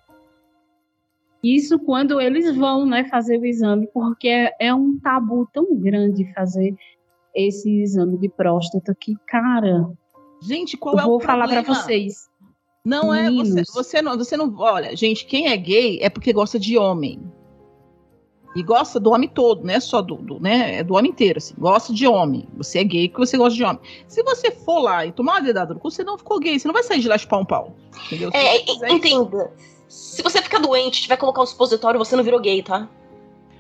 [1.43, 6.33] Isso quando eles vão, né, fazer o exame, porque é, é um tabu tão grande
[6.33, 6.75] fazer
[7.35, 9.91] esse exame de próstata que, cara.
[10.41, 11.19] Gente, qual é o problema?
[11.19, 12.31] vou falar para vocês.
[12.85, 13.57] Não Meninos.
[13.57, 16.79] é você, você não, você não, olha, gente, quem é gay é porque gosta de
[16.79, 17.21] homem.
[18.55, 20.77] E gosta do homem todo, não é só do, do, né?
[20.77, 21.55] É do homem inteiro, assim.
[21.59, 22.47] Gosta de homem.
[22.57, 23.81] Você é gay porque você gosta de homem.
[24.07, 26.59] Se você for lá e tomar uma dedada no cu, você não ficou gay.
[26.59, 27.75] Você não vai sair de lá chupar um pau.
[28.07, 28.31] Entendeu?
[28.33, 29.53] É, entenda.
[29.89, 32.89] Se você ficar doente, tiver que colocar um supositório, você não virou gay, tá?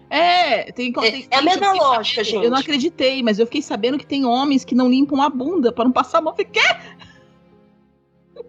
[0.08, 2.44] É, tem, é, tem, é a mesma lógica, gente.
[2.44, 5.72] Eu não acreditei, mas eu fiquei sabendo que tem homens que não limpam a bunda
[5.72, 6.34] para não passar a mão.
[6.36, 6.76] Fiquei, quê?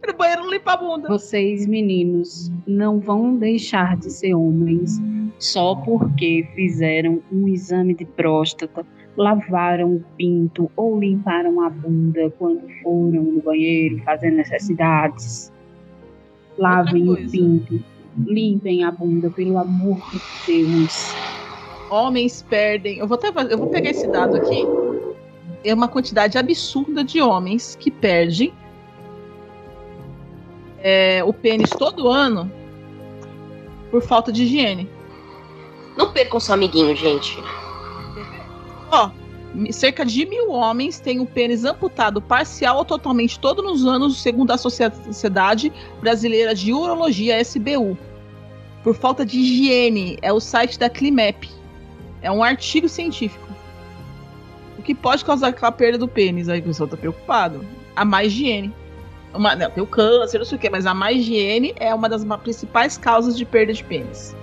[0.08, 1.08] O banheiro não limpa a bunda.
[1.08, 5.02] Vocês, meninos, não vão deixar de ser homens
[5.40, 8.86] só porque fizeram um exame de próstata,
[9.18, 15.52] lavaram o pinto ou limparam a bunda quando foram no banheiro fazer necessidades.
[16.58, 17.84] Lavem o pinto,
[18.26, 21.14] limpem a bunda, pelo amor de Deus.
[21.90, 23.00] Homens perdem.
[23.00, 24.64] Eu vou, até, eu vou pegar esse dado aqui.
[25.64, 28.54] É uma quantidade absurda de homens que perdem
[30.88, 32.52] é, o pênis todo ano
[33.90, 34.88] por falta de higiene.
[35.98, 37.40] Não percam seu amiguinho, gente.
[38.92, 39.10] Ó,
[39.72, 44.52] cerca de mil homens têm o pênis amputado parcial ou totalmente todos os anos, segundo
[44.52, 47.98] a Sociedade Brasileira de Urologia, SBU.
[48.84, 51.50] Por falta de higiene, é o site da Climep.
[52.22, 53.48] É um artigo científico.
[54.78, 56.48] O que pode causar aquela perda do pênis?
[56.48, 57.66] Aí o pessoal tá preocupado.
[57.96, 58.72] A má higiene.
[59.36, 62.08] Uma, não, tem o câncer, não sei o que, mas a má higiene é uma
[62.08, 64.36] das principais causas de perda de pênis.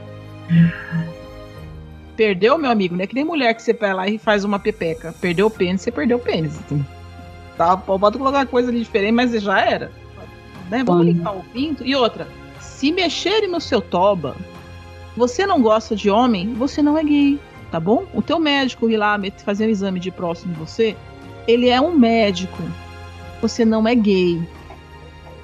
[2.16, 4.58] Perdeu, meu amigo, não é que nem mulher que você vai lá e faz uma
[4.58, 5.14] pepeca.
[5.20, 6.58] Perdeu o pênis, você perdeu o pênis.
[7.56, 9.90] Tá, pode colocar coisa ali diferente, mas já era.
[10.70, 10.84] Né?
[10.84, 11.84] Vamos limpar o pinto.
[11.84, 12.28] E outra,
[12.60, 14.36] se mexerem no seu toba,
[15.16, 17.38] você não gosta de homem, você não é gay,
[17.70, 18.06] tá bom?
[18.12, 20.96] O teu médico ir lá fazer um exame de próximo de você,
[21.46, 22.62] ele é um médico.
[23.40, 24.40] Você não é gay.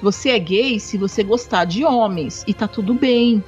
[0.01, 3.43] Você é gay se você gostar de homens e tá tudo bem.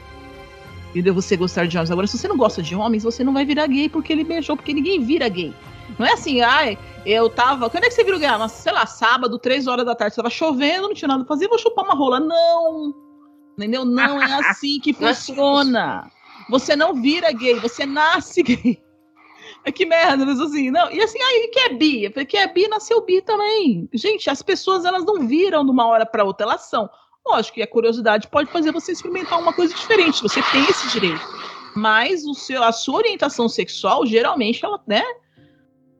[0.90, 1.14] Entendeu?
[1.14, 1.92] Você gostar de homens.
[1.92, 4.58] Agora, se você não gosta de homens, você não vai virar gay porque ele beijou,
[4.58, 5.54] porque ninguém vira gay.
[5.98, 7.70] Não é assim, ai, eu tava.
[7.70, 8.28] Quando é que você virou gay?
[8.28, 11.34] Ah, mas, sei lá, sábado, três horas da tarde, tava chovendo, não tinha nada pra
[11.34, 12.20] fazer, vou chupar uma rola.
[12.20, 12.94] Não!
[13.58, 13.86] Entendeu?
[13.86, 16.12] Não é assim que funciona.
[16.50, 18.82] Você não vira gay, você nasce gay.
[19.76, 20.92] Que merda, mas assim, não.
[20.92, 22.10] E assim, aí que é bi?
[22.26, 23.88] Que é bi, nasceu bi também.
[23.94, 26.90] Gente, as pessoas, elas não viram de uma hora para outra, elas são.
[27.28, 31.22] Lógico que a curiosidade pode fazer você experimentar uma coisa diferente, você tem esse direito.
[31.76, 35.04] Mas o seu, a sua orientação sexual, geralmente, ela, né?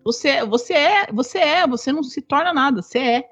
[0.04, 3.30] Você, você é, você é, você não se torna nada, você é.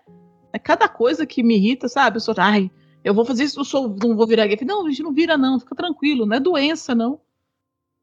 [0.53, 2.17] É cada coisa que me irrita, sabe?
[2.17, 2.71] Eu sou, ai,
[3.03, 4.57] eu vou fazer isso, eu sou, não vou virar gay.
[4.63, 7.19] Não, a gente não vira, não, fica tranquilo, não é doença, não.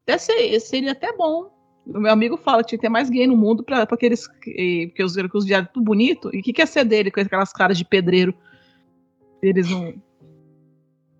[0.03, 1.56] Até ser, seria até bom.
[1.87, 4.27] O meu amigo fala que tinha que ter mais gay no mundo para aqueles.
[4.27, 6.29] Porque os, os diários tudo bonito.
[6.33, 8.33] E o que, que é ser dele com aquelas caras de pedreiro?
[9.41, 9.93] Eles não.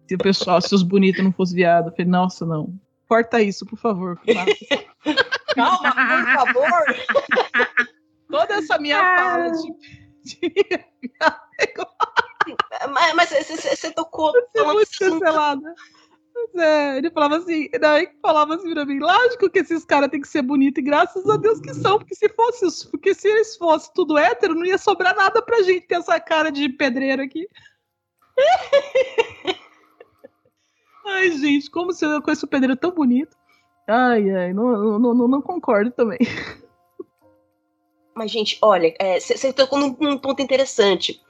[0.07, 2.73] Se o pessoal, se os bonitos não fossem viado, eu falei, nossa, não.
[3.07, 4.19] Corta isso, por favor.
[5.55, 6.71] Calma, por favor.
[8.29, 9.17] Toda essa minha ah.
[9.17, 9.73] fala de.
[10.23, 10.53] de...
[12.91, 14.31] mas, mas você tocou.
[14.31, 15.75] Você é muito cancelada.
[16.57, 20.27] É, ele falava assim, daí falava assim pra mim, lógico que esses caras têm que
[20.27, 23.91] ser bonitos, e graças a Deus que são, porque se fosse, porque se eles fossem
[23.93, 27.47] tudo hétero, não ia sobrar nada pra gente ter essa cara de pedreiro aqui.
[31.05, 33.35] ai, gente, como se eu conheço o pedreiro tão bonito.
[33.87, 36.19] Ai, ai, não, não, não, não concordo também.
[38.15, 41.21] Mas, gente, olha, você é, tocou num, num ponto interessante.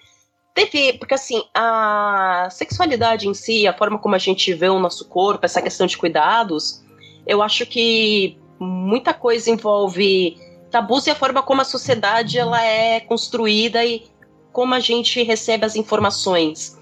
[0.58, 5.08] Teve, porque assim, a sexualidade em si, a forma como a gente vê o nosso
[5.08, 6.84] corpo, essa questão de cuidados,
[7.28, 10.36] eu acho que muita coisa envolve
[10.72, 14.08] tabus e a forma como a sociedade ela é construída e
[14.52, 16.76] como a gente recebe as informações.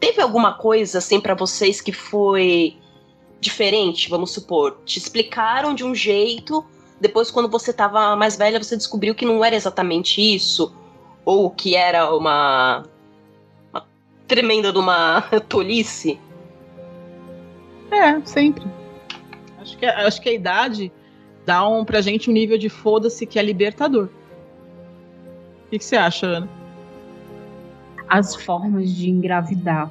[0.00, 2.78] Teve alguma coisa assim para vocês que foi
[3.38, 4.78] diferente, vamos supor?
[4.86, 6.64] Te explicaram de um jeito,
[6.98, 10.74] depois quando você estava mais velha você descobriu que não era exatamente isso?
[11.26, 12.84] Ou que era uma,
[13.72, 13.84] uma
[14.28, 16.18] tremenda de uma tolice?
[17.90, 18.64] É, sempre.
[19.60, 20.92] Acho que, acho que a idade
[21.44, 24.08] dá um, pra gente um nível de foda-se que é libertador.
[25.66, 26.48] O que, que, você acha, Ana?
[28.08, 29.90] As formas de engravidar.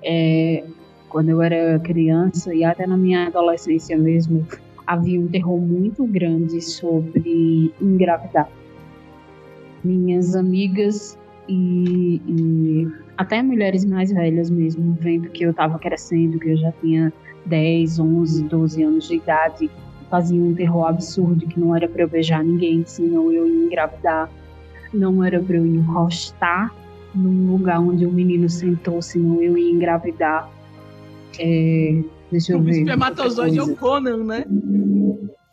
[0.00, 0.64] É,
[1.08, 4.46] quando eu era criança e até na minha adolescência mesmo,
[4.86, 8.48] havia um terror muito grande sobre engravidar
[9.84, 16.50] minhas amigas e, e, até mulheres mais velhas mesmo, vendo que eu estava crescendo, que
[16.50, 17.12] eu já tinha
[17.46, 19.70] 10, 11, 12 anos de idade,
[20.10, 24.30] faziam um terror absurdo que não era para eu beijar ninguém, senão eu ia engravidar,
[24.92, 26.74] não era para eu encostar
[27.14, 30.50] num lugar onde o menino sentou, senão eu ia engravidar.
[31.38, 32.70] É, deixa eu ver.
[32.70, 34.44] O espermatozoide é o Conan, né?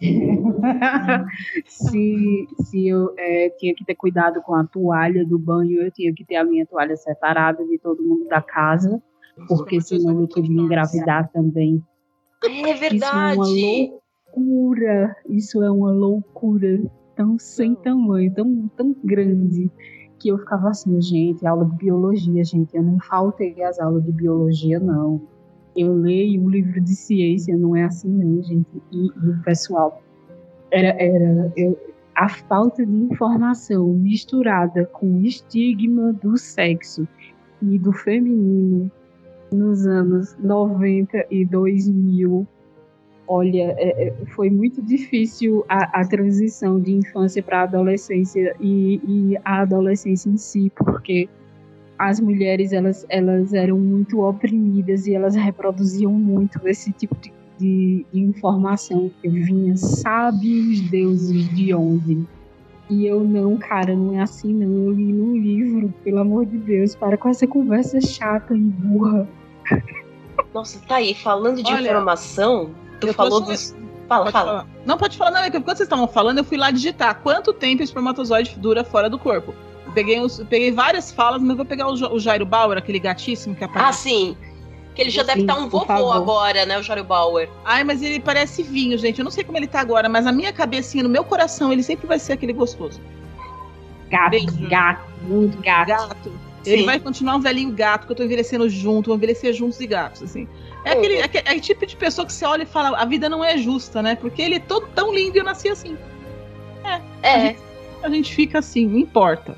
[1.67, 6.13] se, se eu é, tinha que ter cuidado com a toalha do banho, eu tinha
[6.13, 9.01] que ter a minha toalha separada de todo mundo da casa,
[9.47, 11.83] porque senão eu podia engravidar também.
[12.43, 12.95] É verdade.
[12.95, 15.15] Isso é uma loucura.
[15.29, 16.81] Isso é uma loucura
[17.15, 19.71] tão sem tamanho, tão, tão grande
[20.19, 24.11] que eu ficava assim, gente, aula de biologia, gente, eu não faltei as aulas de
[24.11, 25.21] biologia, não
[25.75, 28.81] eu leio um livro de ciência, não é assim não, gente.
[28.91, 30.01] E, e o pessoal,
[30.71, 31.77] era, era eu,
[32.15, 37.07] a falta de informação misturada com o estigma do sexo
[37.61, 38.89] e do feminino
[39.51, 42.47] nos anos 90 e 2000.
[43.27, 49.37] Olha, é, é, foi muito difícil a, a transição de infância para adolescência e, e
[49.43, 51.27] a adolescência em si, porque
[51.97, 58.05] as mulheres elas, elas eram muito oprimidas e elas reproduziam muito esse tipo de, de,
[58.11, 62.25] de informação que vinha, sabe os deuses de onde.
[62.89, 64.85] E eu não, cara, não é assim não.
[64.85, 69.27] Eu li num livro, pelo amor de Deus, para com essa conversa chata e burra.
[70.53, 72.69] Nossa, tá aí, falando de Olha, informação,
[72.99, 73.75] tu tô falou dos.
[74.07, 74.45] Fala, Pode fala.
[74.45, 74.67] falar.
[74.85, 75.39] Não, pode falar, não.
[75.39, 78.83] É que quando vocês estavam falando, eu fui lá digitar quanto tempo o espermatozoide dura
[78.83, 79.51] fora do corpo.
[79.93, 83.63] Peguei, eu peguei várias falas, mas vou pegar o, o Jairo Bauer, aquele gatíssimo que
[83.63, 84.09] Ah, aparece.
[84.09, 84.37] sim.
[84.93, 87.49] Que ele já Sim, deve estar um por vovô agora, né, o Jário Bauer.
[87.65, 89.19] Ai, mas ele parece vinho, gente.
[89.19, 91.83] Eu não sei como ele tá agora, mas na minha cabecinha, no meu coração, ele
[91.83, 92.99] sempre vai ser aquele gostoso.
[94.09, 94.69] Gato, Beijo.
[94.69, 95.87] gato, muito gato.
[95.89, 96.31] Gato.
[96.65, 96.85] Ele Sim.
[96.85, 100.23] vai continuar um velhinho gato, que eu tô envelhecendo junto, vou envelhecer juntos e gatos,
[100.23, 100.47] assim.
[100.83, 100.97] É Uhum.
[100.99, 103.57] aquele, aque- é, tipo de pessoa que você olha e fala, a vida não é
[103.57, 104.15] justa, né?
[104.15, 105.97] Porque ele é todo tão lindo e eu nasci assim.
[107.21, 107.55] É.
[108.03, 109.57] A gente fica assim, não importa.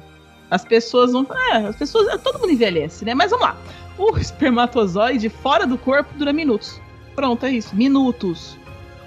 [0.50, 1.26] As pessoas vão.
[1.52, 2.22] É, as pessoas.
[2.22, 3.14] Todo mundo envelhece, né?
[3.14, 3.58] Mas vamos lá.
[3.98, 6.80] O espermatozoide fora do corpo dura minutos.
[7.16, 7.76] Pronto, é isso.
[7.76, 8.58] Minutos.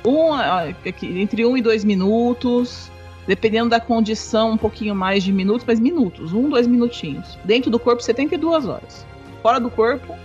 [0.04, 2.90] Um, aqui, entre um e dois minutos.
[3.26, 6.32] Dependendo da condição, um pouquinho mais de minutos, mas minutos.
[6.32, 7.38] Um, dois minutinhos.
[7.44, 9.06] Dentro do corpo, 72 horas.
[9.42, 10.16] Fora do corpo,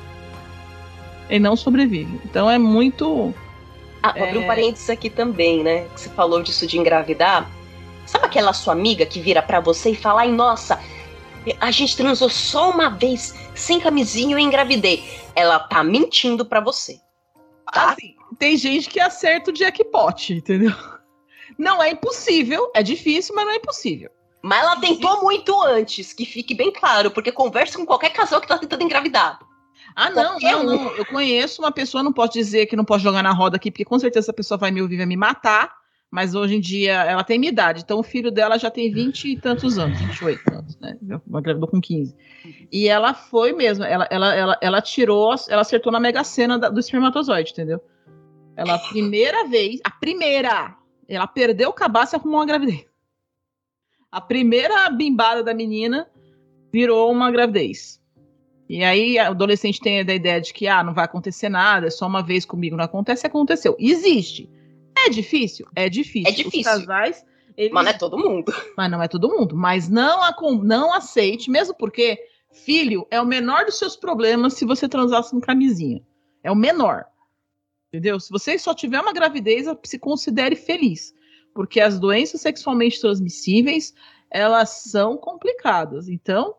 [1.30, 2.20] ele não sobrevive.
[2.26, 3.34] Então é muito.
[4.02, 4.48] Ah, um É.
[4.48, 5.86] parênteses aqui também, né?
[5.94, 7.50] Que você falou disso de engravidar.
[8.06, 10.80] Sabe aquela sua amiga que vira pra você e fala: ai, nossa,
[11.60, 15.04] a gente transou só uma vez, sem camisinha, eu engravidei.
[15.36, 17.00] Ela tá mentindo pra você.
[17.72, 17.92] Tá?
[17.92, 20.74] Assim, tem gente que acerta o jackpot, entendeu?
[21.58, 24.10] Não é impossível, é difícil, mas não é impossível.
[24.42, 28.48] Mas ela tentou muito antes, que fique bem claro, porque conversa com qualquer casal que
[28.48, 29.40] tá tentando engravidar.
[29.96, 30.96] Ah, não, não, não.
[30.96, 33.86] Eu conheço uma pessoa, não posso dizer que não posso jogar na roda aqui, porque
[33.86, 35.74] com certeza essa pessoa vai me ouvir, vai me matar.
[36.12, 39.32] Mas hoje em dia ela tem minha idade, então o filho dela já tem 20
[39.32, 40.98] e tantos anos, 28 anos, né?
[41.10, 42.16] Ela engravidou com 15.
[42.72, 46.80] E ela foi mesmo, ela, ela, ela, ela tirou, ela acertou na mega cena do
[46.80, 47.82] espermatozoide, entendeu?
[48.56, 50.76] Ela, a primeira vez, a primeira,
[51.08, 52.86] ela perdeu o cabaço e arrumou uma gravidez.
[54.10, 56.08] A primeira bimbada da menina
[56.72, 58.02] virou uma gravidez.
[58.68, 61.90] E aí a adolescente tem a ideia de que ah, não vai acontecer nada, é
[61.90, 63.76] só uma vez comigo, não acontece, aconteceu.
[63.78, 64.50] Existe.
[65.06, 65.68] É difícil?
[65.76, 66.32] É difícil.
[66.32, 66.60] É difícil.
[66.60, 67.26] Os casais,
[67.56, 67.72] eles...
[67.72, 68.54] Mas não é todo mundo.
[68.76, 69.56] Mas não é todo mundo.
[69.56, 70.20] Mas não,
[70.64, 72.20] não aceite, mesmo porque
[72.52, 76.02] filho é o menor dos seus problemas se você transasse com camisinha.
[76.44, 77.06] É o menor.
[77.90, 78.20] Entendeu?
[78.20, 81.14] Se você só tiver uma gravidez, se considere feliz.
[81.54, 83.94] Porque as doenças sexualmente transmissíveis,
[84.30, 86.10] elas são complicadas.
[86.10, 86.56] Então,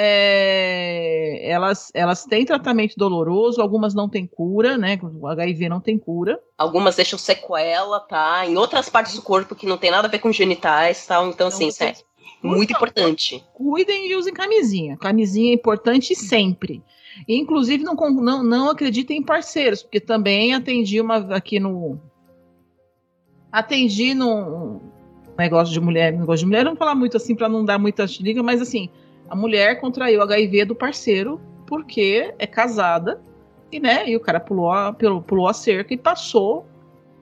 [0.00, 4.96] é, elas, elas têm tratamento doloroso, algumas não têm cura, né?
[5.02, 6.40] O HIV não tem cura.
[6.56, 8.46] Algumas deixam sequela, tá?
[8.46, 11.26] Em outras partes do corpo que não tem nada a ver com genitais, tal.
[11.26, 11.94] Então, assim, isso é
[12.40, 13.44] muito Por importante.
[13.52, 14.96] cuidem e usem camisinha.
[14.96, 16.80] Camisinha é importante sempre.
[17.26, 21.98] E, inclusive, não, não, não acreditem em parceiros, porque também atendi uma aqui no.
[23.50, 24.80] Atendi num
[25.36, 28.04] negócio de mulher, negócio de mulher, não vou falar muito assim para não dar muita
[28.20, 28.90] liga, mas assim,
[29.28, 33.20] a mulher contraiu HIV do parceiro porque é casada
[33.70, 34.92] e, né, e o cara pulou a,
[35.26, 36.66] pulou, a cerca e passou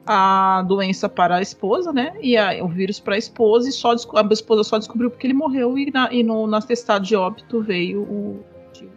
[0.06, 2.12] a doença para a esposa, né?
[2.22, 5.34] E a- o vírus para a esposa, e só a esposa só descobriu porque ele
[5.34, 8.44] morreu e, na, e no, no atestado de óbito veio o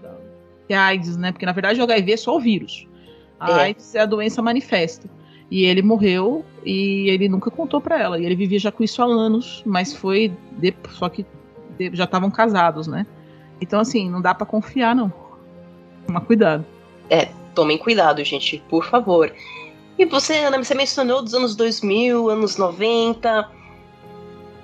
[0.04, 0.16] da
[0.68, 1.32] que é a AIDS, né?
[1.32, 2.88] Porque na verdade o HIV é só o vírus.
[3.40, 3.62] A É.
[3.64, 5.10] AIDS é a doença manifesta.
[5.50, 8.20] E ele morreu e ele nunca contou para ela.
[8.20, 11.26] E ele vivia já com isso há anos, mas foi de- só que
[11.94, 13.06] já estavam casados, né?
[13.62, 15.12] Então assim, não dá para confiar não.
[16.06, 16.66] Toma cuidado.
[17.54, 19.34] Tomem cuidado, gente, por favor.
[19.98, 23.50] E você, Ana, você mencionou dos anos 2000, anos 90.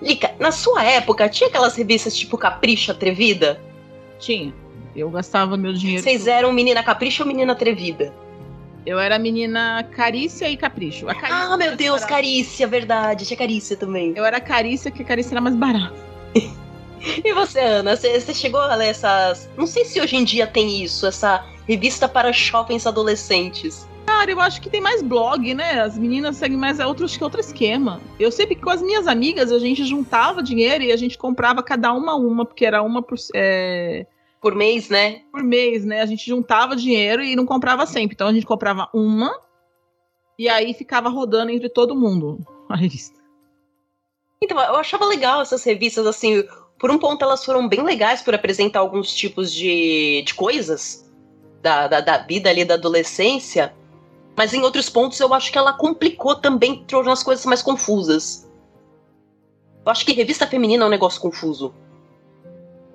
[0.01, 3.61] Lica, na sua época, tinha aquelas revistas tipo Capricho Atrevida?
[4.19, 4.53] Tinha.
[4.95, 6.01] Eu gastava meu dinheiro.
[6.01, 8.13] Vocês eram menina capricho ou menina atrevida?
[8.85, 11.09] Eu era menina Carícia e Capricho.
[11.09, 12.05] A Carícia Ah, meu Deus.
[12.05, 13.25] Carícia, verdade.
[13.25, 14.13] Tinha Carícia também.
[14.15, 15.95] Eu era Carícia, que a Carícia era mais barata.
[17.23, 19.49] E você, Ana, você, você chegou a ler essas.
[19.55, 23.87] Não sei se hoje em dia tem isso, essa revista para jovens adolescentes.
[24.05, 25.81] Cara, eu acho que tem mais blog, né?
[25.81, 27.99] As meninas seguem mais é outro, que outro esquema.
[28.19, 31.63] Eu sei que com as minhas amigas a gente juntava dinheiro e a gente comprava
[31.63, 34.05] cada uma uma, porque era uma por, é,
[34.39, 35.21] Por mês, né?
[35.31, 36.01] por mês, né?
[36.01, 38.13] A gente juntava dinheiro e não comprava sempre.
[38.13, 39.39] Então a gente comprava uma
[40.37, 42.39] e aí ficava rodando entre todo mundo
[42.69, 43.19] a revista.
[44.41, 46.43] Então, eu achava legal essas revistas, assim.
[46.85, 51.11] Por um ponto, elas foram bem legais por apresentar alguns tipos de, de coisas
[51.59, 53.73] da, da, da vida ali da adolescência.
[54.37, 58.47] Mas em outros pontos, eu acho que ela complicou também, tornou as coisas mais confusas.
[59.83, 61.73] Eu acho que revista feminina é um negócio confuso.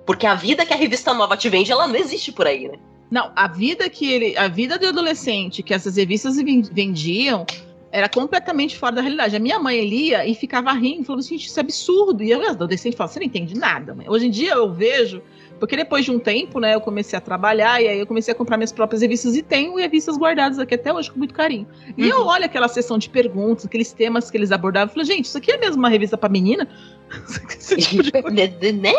[0.05, 2.79] Porque a vida que a revista nova te vende, ela não existe por aí, né?
[3.11, 7.45] Não, a vida que ele, a vida do adolescente que essas revistas ven- vendiam
[7.91, 9.35] Era completamente fora da realidade.
[9.35, 12.23] A minha mãe lia e ficava rindo, falando assim, gente, isso é absurdo.
[12.23, 14.05] E eu, adolescente, falava, você não entende nada, mãe.
[14.09, 15.21] Hoje em dia eu vejo,
[15.59, 18.35] porque depois de um tempo, né, eu comecei a trabalhar e aí eu comecei a
[18.35, 21.67] comprar minhas próprias revistas e tenho revistas guardadas aqui até hoje com muito carinho.
[21.97, 22.27] E eu Uhum.
[22.27, 25.51] olho aquela sessão de perguntas, aqueles temas que eles abordavam, e falo, gente, isso aqui
[25.51, 26.67] é mesmo uma revista pra menina?
[27.59, 28.29] Esse tipo de coisa
[28.73, 28.93] né?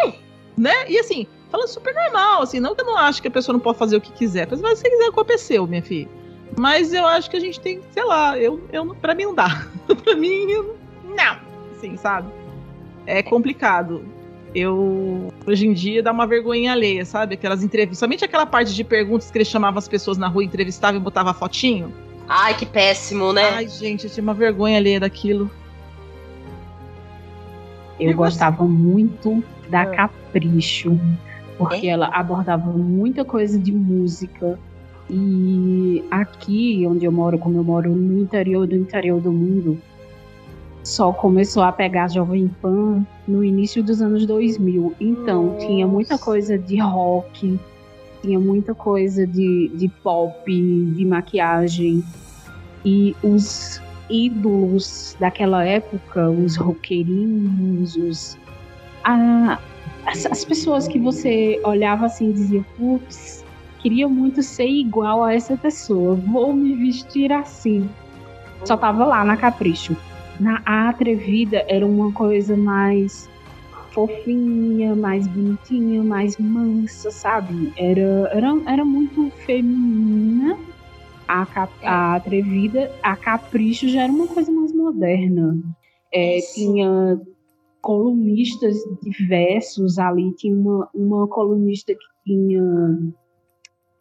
[0.56, 0.90] né?
[0.90, 3.60] E assim, falando super normal, assim, não que eu não acho que a pessoa não
[3.60, 6.08] pode fazer o que quiser, mas se você quiser, a culpa é seu, minha filha.
[6.56, 9.34] Mas eu acho que a gente tem, sei lá, eu, eu não- pra mim não
[9.34, 9.66] dá.
[10.04, 11.36] pra mim, eu- não.
[11.76, 12.28] Assim, sabe?
[13.06, 14.04] É complicado.
[14.54, 17.34] Eu, hoje em dia, dá uma vergonha alheia, sabe?
[17.34, 21.00] Aquelas entrevistas, somente aquela parte de perguntas que eles chamavam as pessoas na rua, entrevistavam
[21.00, 21.92] e botava fotinho.
[22.28, 23.48] Ai, que péssimo, né?
[23.54, 25.50] Ai, gente, eu tinha uma vergonha alheia daquilo.
[27.98, 28.14] Eu E você?
[28.14, 29.86] gostava muito da Ah.
[29.86, 30.98] Capricho,
[31.56, 34.58] porque ela abordava muita coisa de música.
[35.10, 39.78] E aqui onde eu moro, como eu moro no interior do interior do mundo,
[40.82, 44.94] só começou a pegar Jovem Pan no início dos anos 2000.
[45.00, 46.24] Então, tinha muita Nossa.
[46.24, 47.58] coisa de rock,
[48.22, 52.02] tinha muita coisa de, de pop, de maquiagem.
[52.84, 53.80] E os
[54.10, 58.38] ídolos daquela época, os roqueirinhos, os.
[59.04, 59.58] a-
[60.04, 63.41] as, as pessoas que você olhava assim e dizia, putz,
[63.82, 67.88] queria muito ser igual a essa pessoa, vou me vestir assim.
[68.64, 69.96] Só tava lá na Capricho.
[70.38, 73.28] Na a Atrevida era uma coisa mais
[73.92, 77.72] fofinha, mais bonitinha, mais mansa, sabe?
[77.76, 80.56] Era, era, era muito feminina
[81.28, 82.90] a, cap- a Atrevida.
[83.02, 85.58] A Capricho já era uma coisa mais moderna.
[86.12, 87.20] É, tinha
[87.82, 90.32] colunistas diversos ali.
[90.36, 92.62] Tinha uma, uma colunista que tinha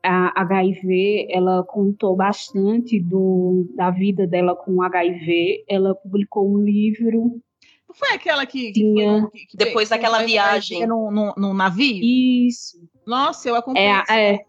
[0.03, 5.63] a HIV, ela contou bastante do, da vida dela com HIV.
[5.67, 7.39] Ela publicou um livro.
[7.87, 8.67] Não foi aquela que.
[8.71, 9.21] que Tinha.
[9.21, 10.85] foi- que- que- Depois que- daquela que- viagem.
[10.87, 12.03] Num navio?
[12.03, 12.77] Isso.
[13.05, 13.89] Nossa, eu acompanhei.
[14.09, 14.45] É, é,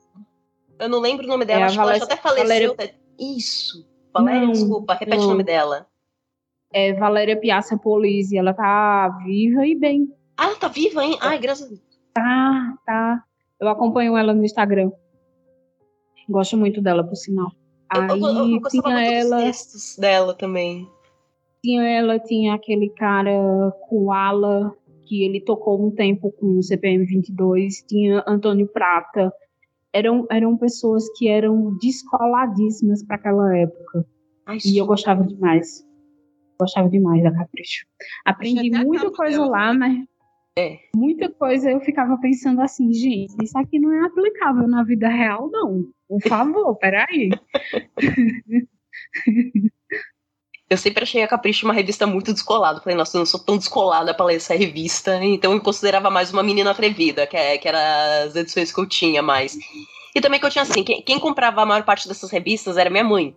[0.78, 2.44] Eu não lembro o nome dela, É, acho que ela já Valéria- até faleceu.
[2.46, 2.98] Valéria- tá?
[3.18, 3.86] Isso.
[4.12, 5.24] Valéria, Não, desculpa, repete não.
[5.26, 5.86] o nome dela.
[6.72, 8.36] é Valéria Piazza Polisi.
[8.36, 10.08] Ela tá viva e bem.
[10.36, 11.16] Ah, ela tá viva, hein?
[11.20, 11.80] Ai, graças a Deus.
[12.14, 13.24] Tá, tá.
[13.60, 14.90] Eu acompanho ela no Instagram.
[16.28, 17.52] Gosto muito dela, por sinal.
[17.88, 20.88] Aí eu, eu, eu gostava tinha muito ela, dos textos dela também.
[21.62, 24.74] tinha ela, tinha aquele cara Koala,
[25.06, 29.32] que ele tocou um tempo com o CPM 22, tinha Antônio Prata.
[29.92, 34.06] Eram, eram pessoas que eram descoladíssimas para aquela época.
[34.46, 35.86] Ai, E eu gostava demais.
[36.58, 37.84] Gostava demais da Capricho.
[38.24, 39.50] Aprendi muita coisa dela.
[39.50, 40.04] lá, mas.
[40.58, 40.78] É.
[40.94, 45.50] Muita coisa eu ficava pensando assim, gente, isso aqui não é aplicável na vida real,
[45.50, 45.86] não.
[46.12, 47.30] Por favor, peraí.
[50.68, 52.80] Eu sempre achei a Capricho uma revista muito descolada.
[52.80, 55.22] Falei, nossa, eu não sou tão descolada pra ler essa revista.
[55.24, 58.86] Então eu considerava mais uma menina atrevida, que, é, que era as edições que eu
[58.86, 59.56] tinha mais.
[60.14, 62.90] E também que eu tinha assim, quem, quem comprava a maior parte dessas revistas era
[62.90, 63.34] minha mãe.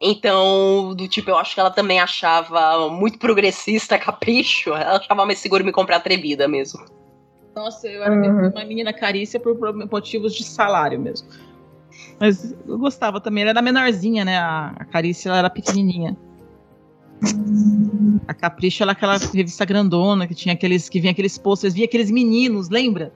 [0.00, 4.70] Então, do tipo, eu acho que ela também achava muito progressista Capricho.
[4.70, 6.84] Ela achava mais seguro me comprar atrevida mesmo.
[7.56, 8.48] Nossa, eu era Uhum.
[8.50, 9.56] uma menina carícia por
[9.90, 11.26] motivos de salário mesmo.
[12.20, 13.42] Mas eu gostava também.
[13.42, 14.36] Ela era menorzinha, né?
[14.38, 16.14] A, a Carícia ela era pequenininha.
[18.28, 22.10] A Capricho era aquela revista grandona que tinha aqueles que vinha aqueles posters, via aqueles
[22.10, 23.12] meninos, lembra?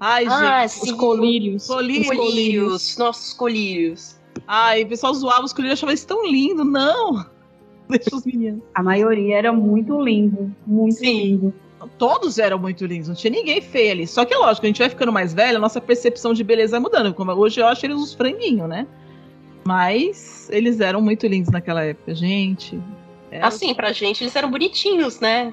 [0.00, 0.96] Ai, Ah, gente, Os sim.
[0.96, 1.66] colírios.
[1.66, 2.08] colírios.
[2.10, 4.16] Os Colírios, nossos colírios.
[4.46, 6.64] Ai, o pessoal zoava os colírios, achava isso tão lindo.
[6.64, 7.26] Não!
[7.90, 8.62] Deixa os meninos.
[8.74, 10.50] A maioria era muito lindo.
[10.66, 11.22] Muito Sim.
[11.22, 11.54] lindo.
[11.98, 14.06] Todos eram muito lindos, não tinha ninguém feio ali.
[14.06, 16.80] Só que, lógico, a gente vai ficando mais velho, a nossa percepção de beleza vai
[16.80, 17.12] mudando.
[17.12, 18.86] Como hoje eu acho eles uns franguinhos, né?
[19.64, 22.80] Mas eles eram muito lindos naquela época, gente.
[23.30, 25.52] Era Assim, pra gente, eles eram bonitinhos, né?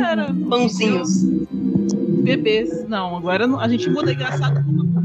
[0.00, 0.34] Era.
[0.48, 1.24] Pãozinhos.
[2.22, 2.86] bebês.
[2.88, 5.04] Não, agora a gente muda engraçado como.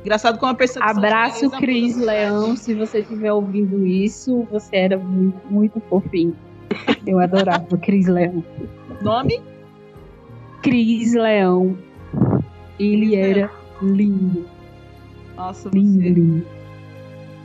[0.00, 0.92] Engraçado como a percepção.
[0.92, 1.96] de Abraço, Cris.
[1.96, 2.56] Leão.
[2.56, 6.36] Se você estiver ouvindo isso, você era muito, muito fofinho.
[7.06, 8.44] Eu adorava Cris Leão.
[9.04, 9.40] Nome?
[10.62, 11.76] Cris Leão.
[12.78, 13.50] Ele era
[13.82, 14.48] lindo,
[15.36, 16.08] Nossa, lindo, você.
[16.08, 16.46] lindo.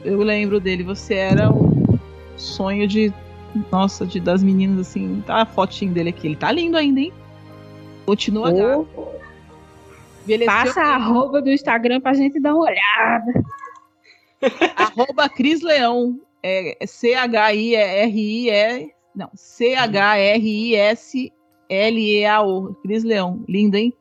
[0.05, 0.84] Eu lembro dele.
[0.84, 1.99] Você era o
[2.38, 3.14] sonho de.
[3.70, 5.22] Nossa, de, das meninas assim.
[5.28, 6.28] Tá a fotinho dele aqui.
[6.28, 7.12] Ele tá lindo ainda, hein?
[8.05, 8.51] Continua
[10.24, 13.43] Envelheceu Passa a arroba do Instagram pra gente dar uma olhada.
[14.78, 16.18] Arroba Cris Leão.
[16.41, 18.93] É C-H-I-R-I-E.
[19.14, 19.30] Não,
[21.70, 22.74] C-H-R-I-S-L-E-A-O.
[22.82, 23.43] Cris Leão.
[23.47, 23.93] Linda, hein?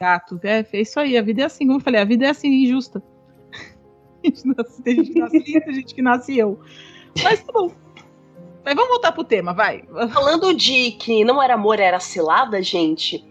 [0.00, 0.40] Gato.
[0.42, 1.16] É, é isso aí.
[1.16, 3.02] A vida é assim, como eu falei, a vida é assim, injusta.
[4.82, 6.58] tem gente que nasce tem gente que nasce eu.
[7.22, 7.70] Mas tá bom.
[8.64, 9.84] Mas vamos voltar pro tema, vai.
[10.12, 13.24] Falando de que não era amor, era cilada, gente.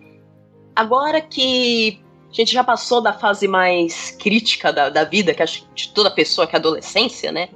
[0.76, 5.68] Agora que a gente já passou da fase mais crítica da, da vida, que acho
[5.74, 7.50] de toda pessoa, que é adolescência, né?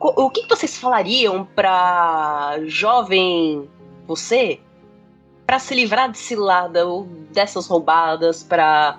[0.00, 3.68] O que vocês falariam pra jovem
[4.06, 4.60] você
[5.44, 8.96] para se livrar de cilada ou dessas roubadas, para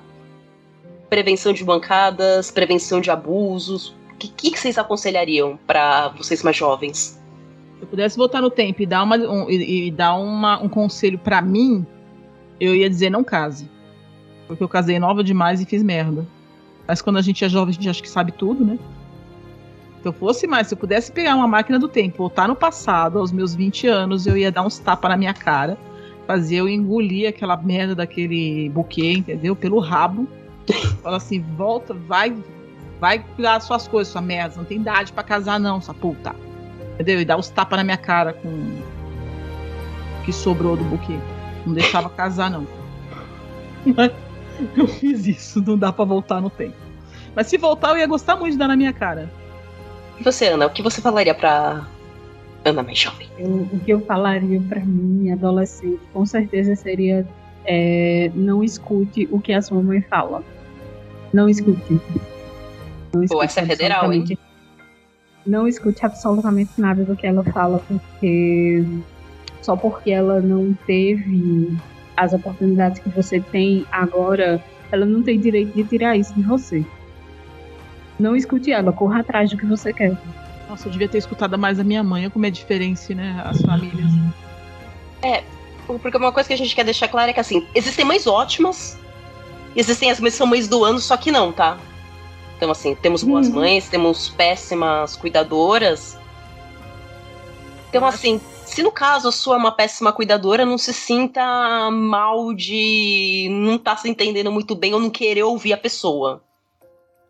[1.09, 3.95] prevenção de bancadas, prevenção de abusos?
[4.11, 7.17] O que, que, vocês aconselhariam para vocês mais jovens?
[7.77, 11.17] Se eu pudesse voltar no tempo e dar, uma, um, e dar uma, um conselho
[11.17, 11.85] para mim,
[12.59, 13.69] eu ia dizer não case.
[14.47, 16.27] Porque eu casei nova demais e fiz merda.
[16.85, 18.77] Mas quando a gente é jovem, a gente acha que sabe tudo, né?
[20.01, 23.19] Se eu fosse mais, se eu pudesse pegar uma máquina do tempo, voltar no passado,
[23.19, 25.77] aos meus 20 anos, eu ia dar uns tapas na minha cara,
[26.25, 29.55] fazer eu engolir aquela merda daquele buquê, entendeu?
[29.55, 30.27] Pelo rabo.
[31.03, 32.33] Fala assim, volta, vai,
[32.99, 34.55] vai cuidar das suas coisas, sua merda.
[34.55, 36.33] Não tem idade para casar, não, sua puta.
[36.93, 37.19] Entendeu?
[37.19, 41.17] E dar uns tapas na minha cara com o que sobrou do buquê.
[41.65, 42.65] Não deixava casar, não.
[44.77, 46.75] eu fiz isso, não dá para voltar no tempo.
[47.35, 49.29] Mas se voltar, eu ia gostar muito de dar na minha cara.
[50.19, 51.87] E você, Ana, o que você falaria pra
[52.65, 53.27] Ana mais jovem?
[53.39, 57.25] O que eu falaria pra mim, adolescente, com certeza seria
[57.65, 60.43] é, não escute o que a sua mãe fala.
[61.31, 62.01] Não escute.
[63.13, 64.37] Não escute Pô, essa é federal, hein?
[65.45, 68.83] Não escute absolutamente nada do que ela fala, porque
[69.61, 71.77] só porque ela não teve
[72.17, 74.61] as oportunidades que você tem agora,
[74.91, 76.85] ela não tem direito de tirar isso de você.
[78.19, 80.17] Não escute ela, corra atrás do que você quer.
[80.67, 83.41] Nossa, eu devia ter escutado mais a minha mãe, como é diferente, né?
[83.45, 84.11] As famílias.
[85.21, 85.43] É,
[85.87, 88.97] porque uma coisa que a gente quer deixar clara é que assim, existem mães ótimas,
[89.75, 91.77] existem as mães que são mães do ano, só que não, tá?
[92.57, 93.55] Então, assim, temos boas uhum.
[93.55, 96.17] mães, temos péssimas cuidadoras.
[97.89, 102.53] Então, assim, se no caso a sua é uma péssima cuidadora, não se sinta mal
[102.53, 106.43] de não estar tá se entendendo muito bem ou não querer ouvir a pessoa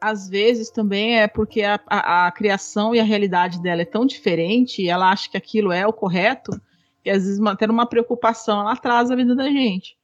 [0.01, 4.05] às vezes também é porque a, a, a, criação e a realidade dela é tão
[4.05, 6.51] diferente e ela acha que aquilo é o correto,
[7.03, 9.97] que às vezes tendo uma preocupação ela atrasa a vida da gente.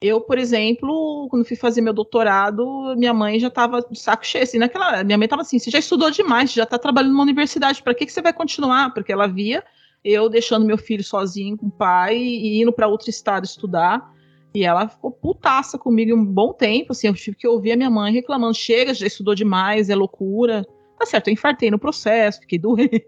[0.00, 4.44] Eu, por exemplo, quando fui fazer meu doutorado, minha mãe já estava de saco cheio.
[4.44, 7.82] Assim, naquela, minha mãe estava assim: você já estudou demais, já está trabalhando numa universidade,
[7.82, 8.92] para que, que você vai continuar?
[8.92, 9.64] Porque ela via
[10.04, 14.13] eu deixando meu filho sozinho com o pai e indo para outro estado estudar.
[14.54, 17.90] E ela ficou putaça comigo um bom tempo, assim, eu tive que ouvir a minha
[17.90, 20.64] mãe reclamando, chega, já estudou demais, é loucura.
[20.96, 23.04] Tá certo, eu infartei no processo, fiquei doente,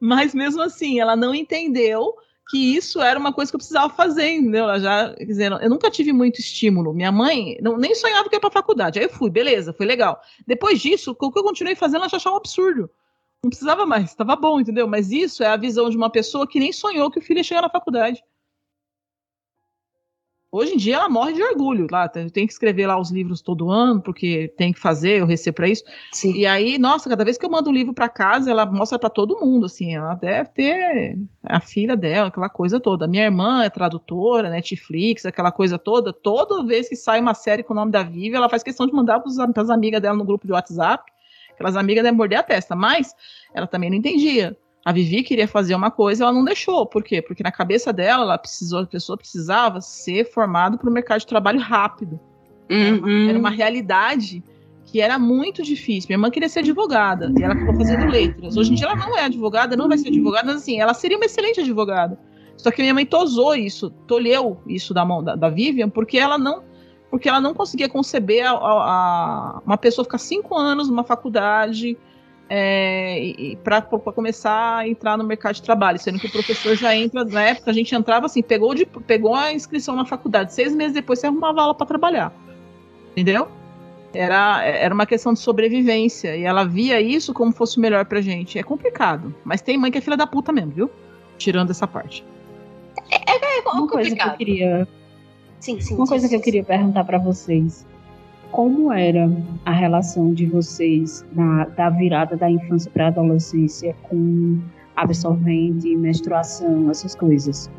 [0.00, 2.14] Mas mesmo assim, ela não entendeu
[2.48, 4.64] que isso era uma coisa que eu precisava fazer, entendeu?
[4.64, 6.94] Ela já, dizer, eu nunca tive muito estímulo.
[6.94, 8.98] Minha mãe não, nem sonhava que ia pra faculdade.
[8.98, 10.18] Aí eu fui, beleza, foi legal.
[10.46, 12.90] Depois disso, o que eu continuei fazendo, ela já achava um absurdo.
[13.44, 14.88] Não precisava mais, estava bom, entendeu?
[14.88, 17.44] Mas isso é a visão de uma pessoa que nem sonhou que o filho ia
[17.44, 18.22] chegar na faculdade.
[20.50, 23.70] Hoje em dia ela morre de orgulho lá, tem que escrever lá os livros todo
[23.70, 25.84] ano, porque tem que fazer, eu recebo para isso.
[26.10, 26.32] Sim.
[26.34, 29.10] E aí, nossa, cada vez que eu mando um livro para casa, ela mostra para
[29.10, 33.06] todo mundo, assim, ela deve ter a filha dela, aquela coisa toda.
[33.06, 36.14] Minha irmã é tradutora, Netflix, aquela coisa toda.
[36.14, 38.92] Toda vez que sai uma série com o nome da Vivi, ela faz questão de
[38.94, 41.12] mandar para as amigas dela no grupo de WhatsApp.
[41.52, 43.14] Aquelas amigas devem morder a testa, mas
[43.52, 44.56] ela também não entendia.
[44.88, 46.86] A Vivi queria fazer uma coisa, ela não deixou.
[46.86, 47.20] Por quê?
[47.20, 51.26] Porque na cabeça dela, ela precisou, a pessoa precisava ser formada para o mercado de
[51.26, 52.18] trabalho rápido.
[52.70, 52.78] Uhum.
[52.78, 54.42] Era, uma, era, uma, realidade
[54.86, 56.08] que era muito difícil.
[56.08, 58.56] Minha irmã queria ser advogada e ela ficou fazendo letras.
[58.56, 61.18] Hoje em dia ela não é advogada, não vai ser advogada, mas assim, ela seria
[61.18, 62.18] uma excelente advogada.
[62.56, 66.38] Só que minha mãe tosou isso, tolheu isso da mão da, da Vivian, porque ela
[66.38, 66.62] não
[67.10, 71.94] porque ela não conseguia conceber a, a, a uma pessoa ficar cinco anos numa faculdade
[72.48, 77.24] é, para começar a entrar no mercado de trabalho, sendo que o professor já entra,
[77.24, 80.94] na época a gente entrava assim, pegou, de, pegou a inscrição na faculdade, seis meses
[80.94, 82.32] depois você arrumava aula para trabalhar,
[83.12, 83.48] entendeu?
[84.14, 88.22] Era, era uma questão de sobrevivência, e ela via isso como fosse o melhor pra
[88.22, 88.58] gente.
[88.58, 90.90] É complicado, mas tem mãe que é filha da puta mesmo, viu?
[91.36, 92.24] Tirando essa parte.
[93.10, 94.88] É, é, é uma coisa que eu queria...
[95.60, 97.84] Sim, sim, uma sim, coisa sim, que eu queria perguntar para vocês
[98.50, 99.30] como era
[99.64, 104.58] a relação de vocês na, da virada da infância para a adolescência com
[104.96, 107.70] absorvente, menstruação, essas coisas?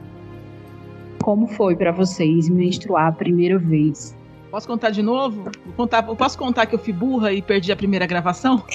[1.24, 4.16] Como foi para vocês menstruar a primeira vez?
[4.50, 5.44] Posso contar de novo?
[5.66, 8.64] Vou contar, posso contar que eu fui burra e perdi a primeira gravação?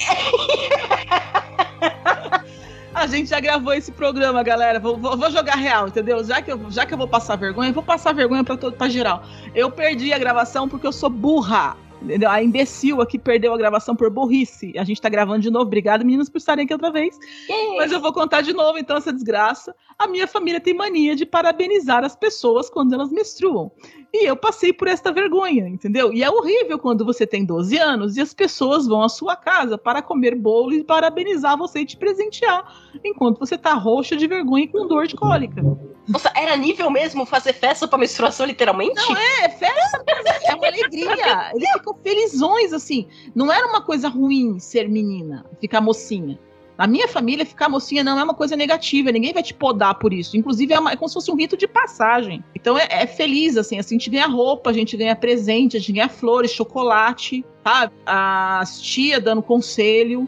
[2.93, 4.79] a gente já gravou esse programa, galera.
[4.79, 6.23] Vou, vou, vou, jogar real, entendeu?
[6.23, 8.89] Já que, eu, já que eu vou passar vergonha, vou passar vergonha para todo, para
[8.89, 9.23] geral.
[9.53, 11.75] Eu perdi a gravação porque eu sou burra?
[12.29, 14.73] A imbecil aqui perdeu a gravação por burrice.
[14.77, 15.65] A gente tá gravando de novo.
[15.65, 17.17] Obrigada, meninas, por estarem aqui outra vez.
[17.77, 19.75] Mas eu vou contar de novo, então, essa desgraça.
[19.97, 23.71] A minha família tem mania de parabenizar as pessoas quando elas menstruam.
[24.17, 26.13] E eu passei por esta vergonha, entendeu?
[26.13, 29.77] E é horrível quando você tem 12 anos e as pessoas vão à sua casa
[29.77, 32.63] para comer bolo e parabenizar você e te presentear,
[33.03, 35.61] enquanto você tá roxa de vergonha e com dor de cólica.
[36.07, 38.95] Nossa, era nível mesmo fazer festa pra menstruação, literalmente?
[38.95, 40.03] Não, é, festa,
[40.45, 41.51] é uma alegria.
[41.53, 43.09] Eles ficam felizões, assim.
[43.35, 46.39] Não era uma coisa ruim ser menina, ficar mocinha.
[46.77, 50.11] Na minha família, ficar mocinha não é uma coisa negativa, ninguém vai te podar por
[50.11, 50.35] isso.
[50.35, 52.43] Inclusive, é, uma, é como se fosse um rito de passagem.
[52.53, 55.79] Então é, é, feliz, assim, assim, a gente ganha roupa, a gente ganha presente, a
[55.79, 57.93] gente ganha flores, chocolate, sabe?
[58.05, 60.27] As tia dando conselho,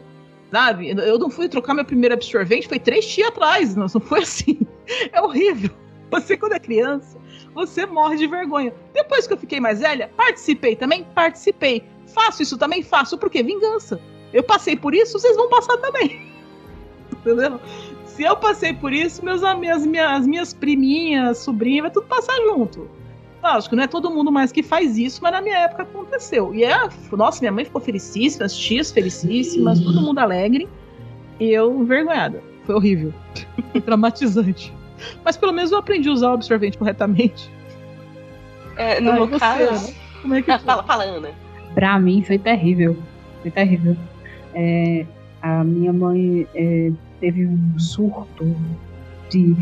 [0.50, 0.88] sabe?
[0.88, 4.58] Eu não fui trocar meu primeiro absorvente, foi três dias atrás, não, não foi assim.
[5.12, 5.70] É horrível.
[6.10, 7.18] Você, quando é criança,
[7.54, 8.72] você morre de vergonha.
[8.94, 11.04] Depois que eu fiquei mais velha, participei também?
[11.14, 11.84] Participei.
[12.06, 12.82] Faço isso também?
[12.82, 13.18] Faço.
[13.18, 13.42] Por quê?
[13.42, 14.00] Vingança.
[14.32, 16.26] Eu passei por isso, vocês vão passar também.
[17.32, 17.60] Entendeu?
[18.04, 22.88] Se eu passei por isso, meus, minhas, minhas, minhas priminhas, sobrinhas, vai tudo passar junto.
[23.42, 26.52] Acho que não é todo mundo mais que faz isso, mas na minha época aconteceu.
[26.52, 26.76] E é,
[27.12, 30.68] nossa, minha mãe ficou felicíssima, as tias felicíssimas, todo mundo alegre.
[31.38, 32.42] E eu envergonhada.
[32.64, 33.14] Foi horrível.
[33.70, 34.74] Foi traumatizante.
[35.24, 37.48] Mas pelo menos eu aprendi a usar o absorvente corretamente.
[38.76, 39.62] É, no Ai, meu caso.
[39.62, 39.94] Ana?
[40.22, 40.66] Como é que Ah, foi?
[40.66, 41.30] fala, fala, Ana.
[41.74, 42.96] Pra mim foi terrível.
[43.42, 43.96] Foi terrível.
[44.54, 45.06] É,
[45.40, 46.90] a minha mãe é,
[47.20, 48.56] teve um surto
[49.30, 49.54] de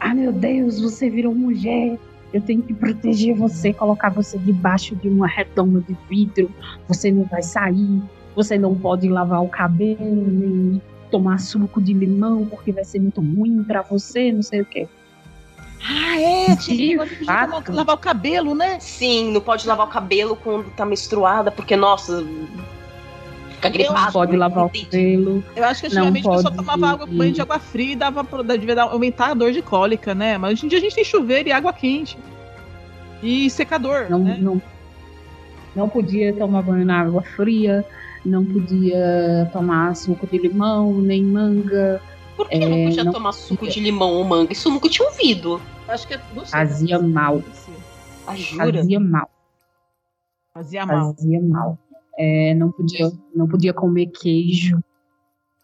[0.00, 1.98] ah meu Deus, você virou mulher.
[2.32, 6.50] Eu tenho que proteger você, colocar você debaixo de uma redoma de vidro.
[6.88, 8.02] Você não vai sair.
[8.34, 13.20] Você não pode lavar o cabelo, nem tomar suco de limão, porque vai ser muito
[13.20, 14.88] ruim pra você, não sei o quê.
[15.84, 17.50] Ah, é, tinha De negócio de fato.
[17.50, 18.78] lavar, lavar o cabelo, né?
[18.80, 22.24] Sim, não pode lavar o cabelo quando tá menstruada, porque, nossa.
[23.62, 24.06] Fica gripado.
[24.06, 25.44] Não pode lavar o cabelo.
[25.54, 28.26] Eu acho que Não antigamente a pessoa tomava água banho de água fria e dava
[28.58, 30.36] devia aumentar a dor de cólica, né?
[30.36, 32.18] Mas hoje em dia a gente tem chuveiro e água quente.
[33.22, 34.36] E secador, Não, né?
[34.40, 34.60] não,
[35.76, 37.84] não podia tomar banho na água fria,
[38.24, 42.02] não podia tomar suco de limão, nem manga.
[42.36, 44.52] Por que não É, podia não tomar suco de limão ou manga?
[44.52, 45.62] Isso eu nunca tinha ouvido.
[45.86, 47.40] Acho que é, não sei, Fazia mal.
[48.26, 48.78] Ah, jura?
[48.78, 49.30] Fazia mal.
[50.52, 51.14] Fazia mal.
[51.14, 51.78] Fazia mal.
[52.18, 54.78] É, não, podia, não podia comer queijo.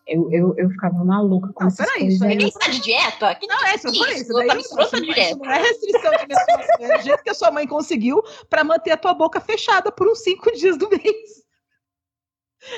[0.07, 2.14] Eu, eu, eu ficava maluca com Não, essas peraí, coisas.
[2.14, 3.34] isso aí Ninguém está de dieta?
[3.34, 4.32] Que Não, é isso, Isso, isso.
[4.32, 5.28] Daí tá isso, direto.
[5.28, 6.86] isso não é restrição de menstruação.
[6.86, 10.09] É o jeito que a sua mãe conseguiu pra manter a tua boca fechada por
[10.09, 11.03] uns cinco dias do mês.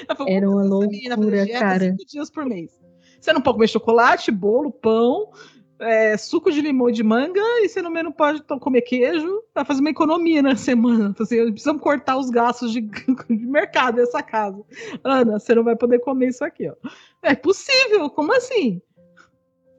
[0.07, 1.85] Era "Como uma menina loucura, dieta cara.
[1.97, 2.71] Cinco dias por mês.
[3.21, 5.31] Você não pode comer chocolate, bolo, pão,
[5.81, 9.43] é, suco de limão de manga, e você não, não pode comer queijo.
[9.55, 11.11] Vai fazer uma economia na semana.
[11.11, 12.81] Então, Assim, precisamos cortar os gastos de,
[13.28, 14.62] de mercado dessa casa.
[15.03, 16.74] Ana, você não vai poder comer isso aqui, ó.
[17.22, 18.81] É possível, como assim?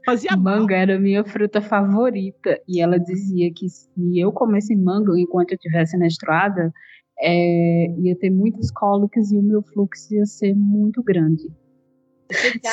[0.06, 0.60] Fazia mal.
[0.60, 2.60] Manga era a minha fruta favorita.
[2.68, 3.90] E ela dizia que se
[4.20, 6.74] eu comesse manga enquanto eu estivesse menstruada,
[7.20, 11.48] é, ia ter muitas cólicas e o meu fluxo ia ser muito grande.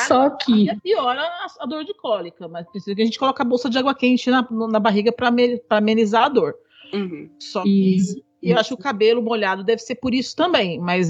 [0.07, 1.21] Só que piora
[1.59, 4.29] a, dor de cólica, mas precisa que a gente coloque a bolsa de água quente
[4.29, 5.31] na, na barriga para
[5.69, 6.55] amenizar a dor.
[6.93, 7.29] Uhum.
[7.39, 10.79] Só que Isso, e eu acho que o cabelo molhado deve ser por isso também,
[10.79, 11.07] mas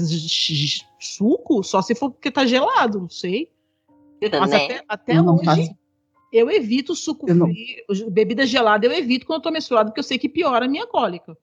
[0.98, 3.50] suco só se for porque tá gelado, não sei.
[4.38, 4.56] Mas Né?
[4.64, 5.70] até, até Eu hoje faço.
[6.32, 10.04] eu evito suco Eu frio, bebida gelada eu evito quando eu tô menstruada, porque eu
[10.04, 11.36] sei que piora a minha cólica.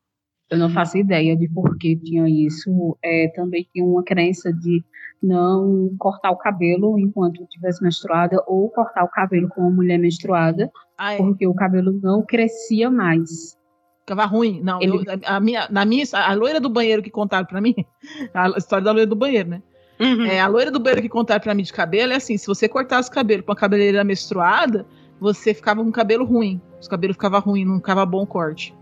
[0.49, 2.97] eu não faço ideia de por que tinha isso.
[3.03, 4.83] É, também tinha uma crença de
[5.21, 9.97] não cortar o cabelo enquanto eu estivesse menstruada ou cortar o cabelo com uma mulher
[9.97, 11.17] menstruada, Ah, é.
[11.17, 13.57] porque o cabelo não crescia mais.
[14.01, 14.61] Ficava ruim.
[14.63, 17.75] Não, Ele- eu- a, minha, na minha, a loira do banheiro que contaram pra mim,
[18.33, 19.61] a história da loira do banheiro, né?
[19.99, 20.25] Uhum.
[20.25, 22.69] É, a loira do banheiro que contaram pra mim de cabelo é assim: se você
[22.69, 24.85] cortasse o cabelo com a cabeleireira menstruada,
[25.19, 26.61] você ficava com cabelo ruim.
[26.79, 28.75] Os cabelos ficavam ruins, não ficava bom o corte.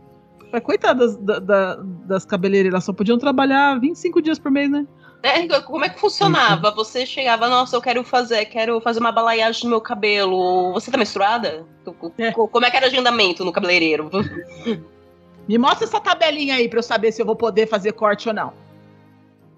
[0.63, 1.75] Coitadas da- da-
[2.05, 4.85] das cabeleireiras, elas só podiam trabalhar 25 dias por mês, né?
[5.27, 6.69] É, como é que funcionava?
[6.71, 10.71] Você chegava, nossa, eu quero fazer, quero fazer uma balaiagem no meu cabelo.
[10.73, 11.65] Você tá menstruada?
[12.19, 12.31] É.
[12.31, 14.09] Co- Como é que era o agendamento no cabeleireiro?
[15.47, 18.33] Me mostra essa tabelinha aí pra eu saber se eu vou poder fazer corte ou
[18.35, 18.53] não.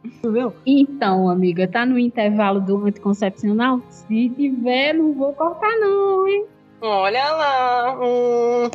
[0.04, 0.54] Entendeu?
[0.66, 3.82] Então, amiga, tá no intervalo do anticoncepcional?
[3.90, 6.46] Se tiver, não vou cortar, não, hein?
[6.82, 7.98] Olha lá.
[8.02, 8.70] hum.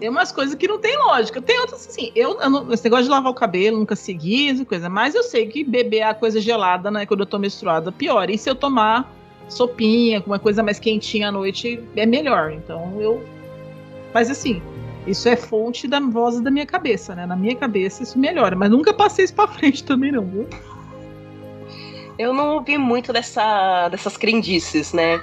[0.00, 1.40] Tem umas coisas que não tem lógica.
[1.42, 2.10] Tem outras assim.
[2.16, 4.88] Eu, eu não- esse negócio de lavar o cabelo, nunca segui, essa coisa.
[4.88, 7.04] Mas eu sei que beber a coisa gelada, né?
[7.06, 8.28] Quando eu tô menstruada, pior.
[8.30, 9.12] E se eu tomar
[9.48, 12.50] sopinha, com uma coisa mais quentinha à noite, é melhor.
[12.50, 13.22] Então eu.
[14.14, 14.60] Mas assim,
[15.06, 17.24] Isso é fonte da voz da minha cabeça, né?
[17.26, 20.46] Na minha cabeça isso melhora, mas nunca passei isso pra frente também, não, viu?
[22.18, 25.22] Eu não ouvi muito dessa, dessas crendices, né?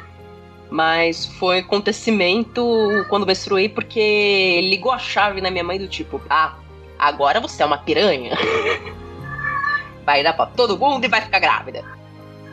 [0.69, 2.61] Mas foi acontecimento
[3.09, 6.55] quando menstruei porque ligou a chave na minha mãe do tipo, ah,
[6.99, 8.37] agora você é uma piranha.
[10.05, 11.83] vai dar pra todo mundo e vai ficar grávida.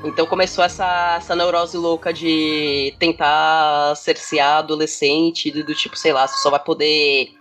[0.04, 6.26] Então começou essa, essa neurose louca de tentar cercear adolescente, do, do tipo, sei lá,
[6.26, 7.32] você só vai poder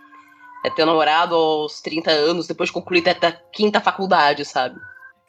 [0.64, 4.80] é, ter namorado aos 30 anos depois de concluir a quinta faculdade, sabe?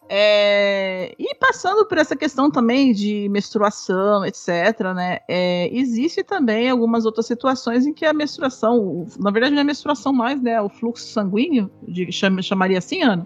[0.08, 5.20] É, e passando por essa questão também de menstruação, etc., né?
[5.28, 9.66] É, existe também algumas outras situações em que a menstruação, na verdade não é a
[9.66, 10.62] menstruação mais, né?
[10.62, 13.26] O fluxo sanguíneo, de, cham, chamaria assim, Ana?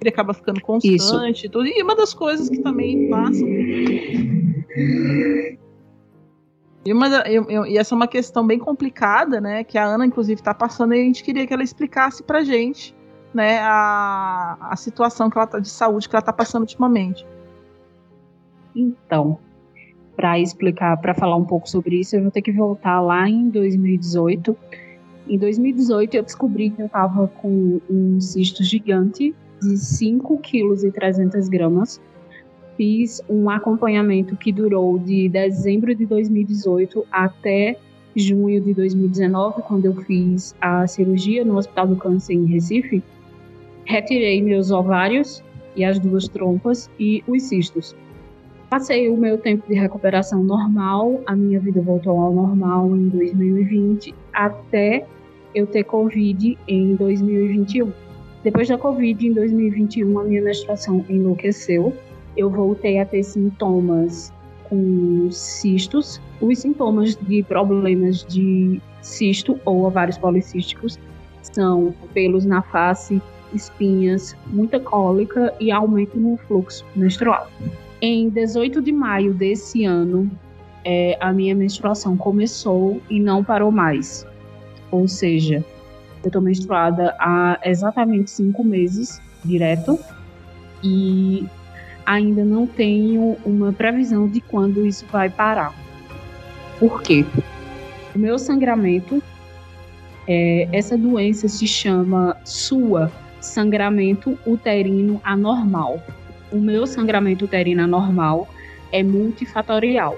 [0.00, 1.66] Ele acaba ficando constante e tudo.
[1.66, 3.48] E uma das coisas que também passam.
[6.84, 9.62] E, uma, e, e essa é uma questão bem complicada, né?
[9.62, 12.97] Que a Ana, inclusive, está passando e a gente queria que ela explicasse pra gente
[13.32, 17.26] né, a, a situação que ela tá, de saúde que ela está passando ultimamente.
[18.74, 19.38] Então,
[20.16, 23.48] para explicar, para falar um pouco sobre isso, eu vou ter que voltar lá em
[23.50, 24.56] 2018.
[25.28, 30.90] Em 2018, eu descobri que eu estava com um cisto gigante de 5 quilos e
[30.90, 32.00] 300 gramas.
[32.76, 37.76] Fiz um acompanhamento que durou de dezembro de 2018 até
[38.16, 43.02] junho de 2019, quando eu fiz a cirurgia no Hospital do Câncer em Recife
[43.88, 45.42] retirei meus ovários
[45.74, 47.96] e as duas trompas e os cistos.
[48.68, 54.14] Passei o meu tempo de recuperação normal, a minha vida voltou ao normal em 2020,
[54.34, 55.06] até
[55.54, 57.90] eu ter Covid em 2021.
[58.44, 61.94] Depois da Covid em 2021, a minha menstruação enlouqueceu.
[62.36, 64.30] Eu voltei a ter sintomas
[64.68, 66.20] com cistos.
[66.42, 70.98] Os sintomas de problemas de cisto ou ovários policísticos
[71.40, 73.20] são pelos na face,
[73.54, 77.50] espinhas, muita cólica e aumento no fluxo menstrual.
[78.00, 80.30] Em 18 de maio desse ano,
[80.84, 84.26] é, a minha menstruação começou e não parou mais.
[84.90, 85.64] Ou seja,
[86.22, 89.98] eu estou menstruada há exatamente cinco meses direto
[90.82, 91.46] e
[92.06, 95.74] ainda não tenho uma previsão de quando isso vai parar.
[96.78, 97.24] Por quê?
[98.14, 99.22] O meu sangramento,
[100.26, 106.02] é, essa doença se chama SUA, sangramento uterino anormal.
[106.50, 108.48] O meu sangramento uterino anormal
[108.92, 110.16] é multifatorial.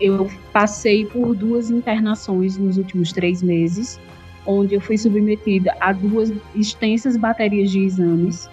[0.00, 3.98] Eu passei por duas internações nos últimos três meses,
[4.46, 8.48] onde eu fui submetida a duas extensas baterias de exames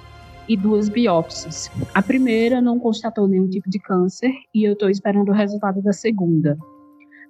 [0.47, 1.71] e duas biópsias.
[1.93, 5.93] A primeira não constatou nenhum tipo de câncer e eu estou esperando o resultado da
[5.93, 6.57] segunda.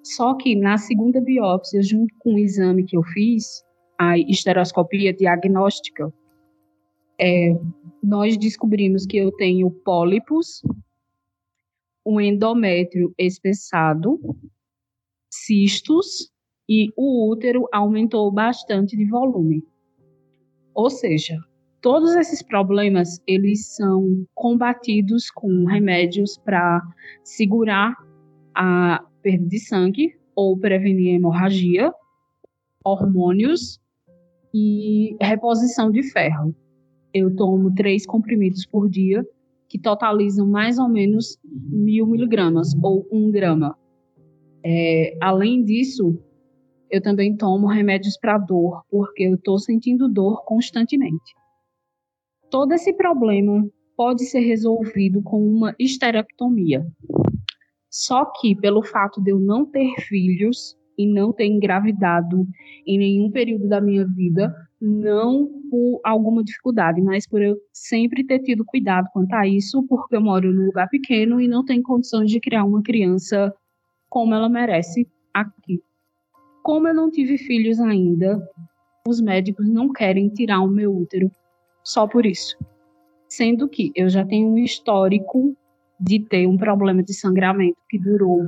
[0.04, 3.64] Só que na segunda biópsia, junto com o exame que eu fiz,
[4.00, 6.12] a esteroscopia diagnóstica,
[7.20, 7.58] é,
[8.04, 10.62] nós descobrimos que eu tenho pólipos,
[12.06, 14.20] um endométrio espessado,
[15.30, 16.32] cistos
[16.70, 19.64] e o útero aumentou bastante de volume.
[20.74, 21.38] Ou seja,
[21.82, 26.82] todos esses problemas eles são combatidos com remédios para
[27.24, 27.96] segurar
[28.54, 31.92] a perda de sangue ou prevenir hemorragia,
[32.84, 33.80] hormônios
[34.54, 36.56] e reposição de ferro
[37.16, 39.26] eu tomo três comprimidos por dia,
[39.70, 43.78] que totalizam mais ou menos mil miligramas, ou um grama.
[44.62, 46.20] É, além disso,
[46.92, 51.34] eu também tomo remédios para dor, porque eu estou sentindo dor constantemente.
[52.52, 56.86] Todo esse problema pode ser resolvido com uma esterectomia.
[57.90, 62.48] Só que, pelo fato de eu não ter filhos e não ter engravidado
[62.86, 68.40] em nenhum período da minha vida, não por alguma dificuldade, mas por eu sempre ter
[68.40, 72.30] tido cuidado quanto a isso, porque eu moro num lugar pequeno e não tenho condições
[72.30, 73.54] de criar uma criança
[74.10, 75.82] como ela merece aqui.
[76.64, 78.42] Como eu não tive filhos ainda,
[79.08, 81.30] os médicos não querem tirar o meu útero
[81.84, 82.58] só por isso.
[83.28, 85.56] Sendo que eu já tenho um histórico
[86.00, 88.44] de ter um problema de sangramento que durou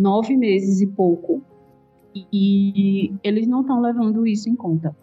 [0.00, 1.42] nove meses e pouco,
[2.32, 4.96] e eles não estão levando isso em conta.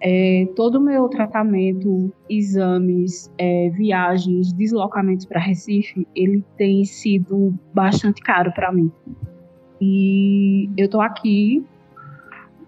[0.00, 8.20] É, todo o meu tratamento, exames, é, viagens, deslocamentos para Recife, ele tem sido bastante
[8.22, 8.90] caro para mim.
[9.80, 11.64] E eu estou aqui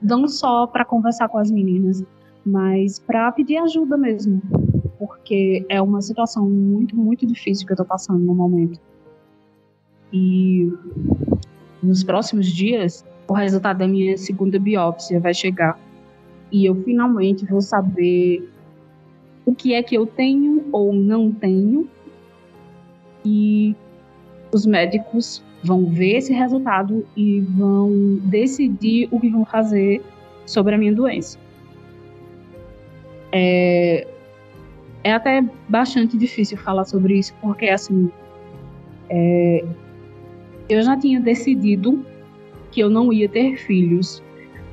[0.00, 2.04] não só para conversar com as meninas,
[2.44, 4.40] mas para pedir ajuda mesmo,
[4.98, 8.80] porque é uma situação muito, muito difícil que eu estou passando no momento.
[10.12, 10.72] E
[11.86, 15.78] nos próximos dias, o resultado da minha segunda biópsia vai chegar
[16.50, 18.48] e eu finalmente vou saber
[19.44, 21.88] o que é que eu tenho ou não tenho.
[23.24, 23.74] E
[24.52, 30.02] os médicos vão ver esse resultado e vão decidir o que vão fazer
[30.44, 31.38] sobre a minha doença.
[33.32, 34.06] É,
[35.02, 38.10] é até bastante difícil falar sobre isso, porque assim,
[39.10, 39.64] é,
[40.68, 42.04] eu já tinha decidido
[42.70, 44.22] que eu não ia ter filhos,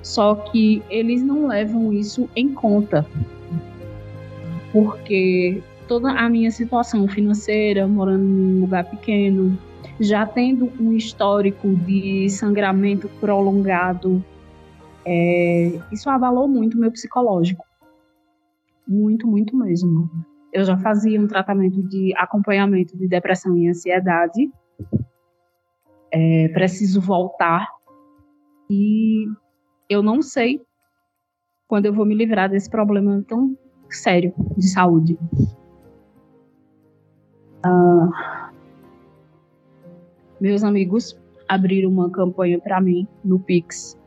[0.01, 3.05] só que eles não levam isso em conta,
[4.71, 9.57] porque toda a minha situação financeira, morando num lugar pequeno,
[9.99, 14.23] já tendo um histórico de sangramento prolongado,
[15.05, 17.63] é, isso abalou muito o meu psicológico.
[18.87, 20.09] Muito, muito mesmo.
[20.51, 24.51] Eu já fazia um tratamento de acompanhamento de depressão e ansiedade.
[26.13, 27.67] É, preciso voltar.
[28.69, 29.25] E
[29.89, 30.61] eu não sei
[31.67, 33.57] quando eu vou me livrar desse problema tão
[33.89, 35.17] sério de saúde.
[37.65, 38.11] Uh,
[40.39, 43.97] meus amigos abriram uma campanha para mim no Pix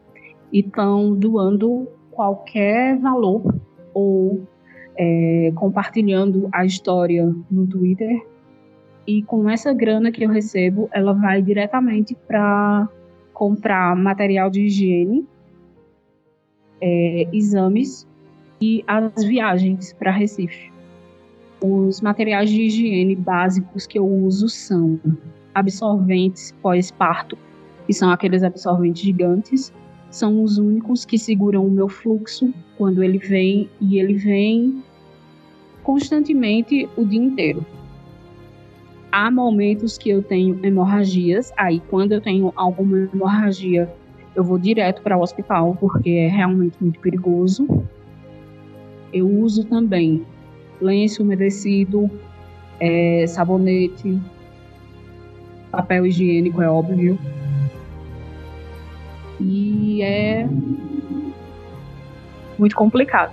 [0.53, 3.43] e estão doando qualquer valor
[3.95, 4.47] ou
[4.97, 8.25] é, compartilhando a história no Twitter.
[9.07, 12.89] E com essa grana que eu recebo, ela vai diretamente para
[13.33, 15.27] comprar material de higiene,
[16.81, 18.07] é, exames
[18.61, 20.73] e as viagens para Recife.
[21.63, 25.01] Os materiais de higiene básicos que eu uso são
[25.55, 27.39] absorventes pós-parto,
[27.87, 29.73] que são aqueles absorventes gigantes,
[30.11, 34.83] são os únicos que seguram o meu fluxo quando ele vem e ele vem
[35.83, 37.65] constantemente o dia inteiro.
[39.19, 43.91] Há momentos que eu tenho hemorragias, aí quando eu tenho alguma hemorragia,
[44.35, 47.67] eu vou direto para o hospital porque é realmente muito perigoso.
[49.11, 50.23] Eu uso também
[50.83, 52.11] lenço umedecido,
[52.79, 54.21] é, sabonete,
[55.71, 57.19] papel higiênico, é óbvio.
[59.41, 60.47] E é
[62.59, 63.33] muito complicado.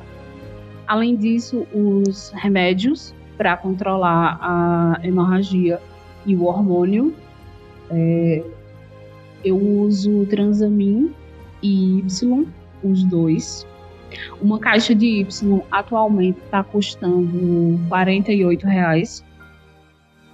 [0.87, 5.79] Além disso, os remédios para controlar a hemorragia
[6.25, 7.13] e o hormônio.
[7.89, 8.43] É,
[9.43, 11.13] eu uso Transamin
[11.61, 12.45] e Y,
[12.83, 13.67] os dois.
[14.41, 19.23] Uma caixa de Y atualmente está custando R$ reais.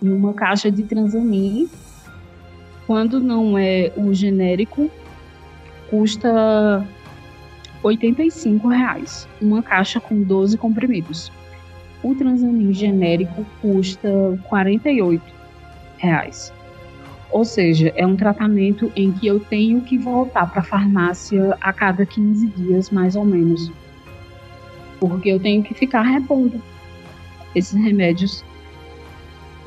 [0.01, 1.69] E uma caixa de Transamin,
[2.85, 4.89] quando não é o genérico,
[5.89, 6.85] custa
[7.83, 7.97] R$
[8.69, 9.27] reais.
[9.41, 11.31] Uma caixa com 12 comprimidos.
[12.01, 14.07] O Transamin genérico custa
[14.51, 15.21] R$
[15.97, 16.53] reais.
[17.31, 21.71] Ou seja, é um tratamento em que eu tenho que voltar para a farmácia a
[21.71, 23.71] cada 15 dias, mais ou menos.
[24.99, 26.61] Porque eu tenho que ficar repondo
[27.53, 28.43] esses remédios.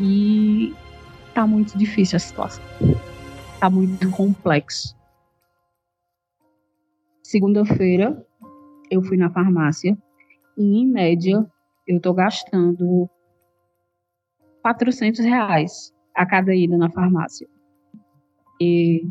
[0.00, 0.74] E
[1.34, 2.64] tá muito difícil a situação.
[3.60, 4.96] Tá muito complexo.
[7.22, 8.26] Segunda-feira,
[8.90, 9.96] eu fui na farmácia
[10.58, 11.46] e, em média,
[11.86, 13.08] eu tô gastando
[14.62, 17.48] 400 reais a cada ida na farmácia.
[18.60, 19.02] E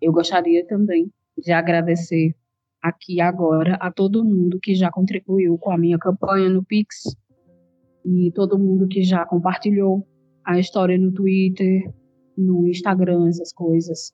[0.00, 2.34] eu gostaria também de agradecer
[2.82, 7.16] aqui agora a todo mundo que já contribuiu com a minha campanha no Pix
[8.04, 10.06] e todo mundo que já compartilhou
[10.44, 11.90] a história no Twitter,
[12.36, 14.12] no Instagram, essas coisas.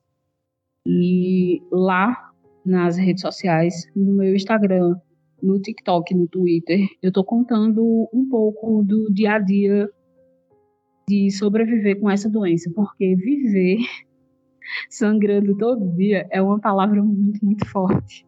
[0.87, 2.31] E lá
[2.65, 4.97] nas redes sociais, no meu Instagram,
[5.43, 9.91] no TikTok, no Twitter, eu tô contando um pouco do dia a dia
[11.09, 13.79] de sobreviver com essa doença, porque viver
[14.89, 18.27] sangrando todo dia é uma palavra muito, muito forte.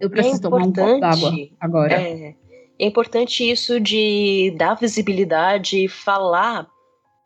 [0.00, 1.94] Eu preciso é tomar um copo d'água agora.
[1.94, 2.34] É,
[2.78, 6.68] é importante isso de dar visibilidade e falar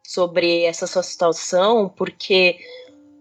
[0.05, 2.59] sobre essa sua situação, porque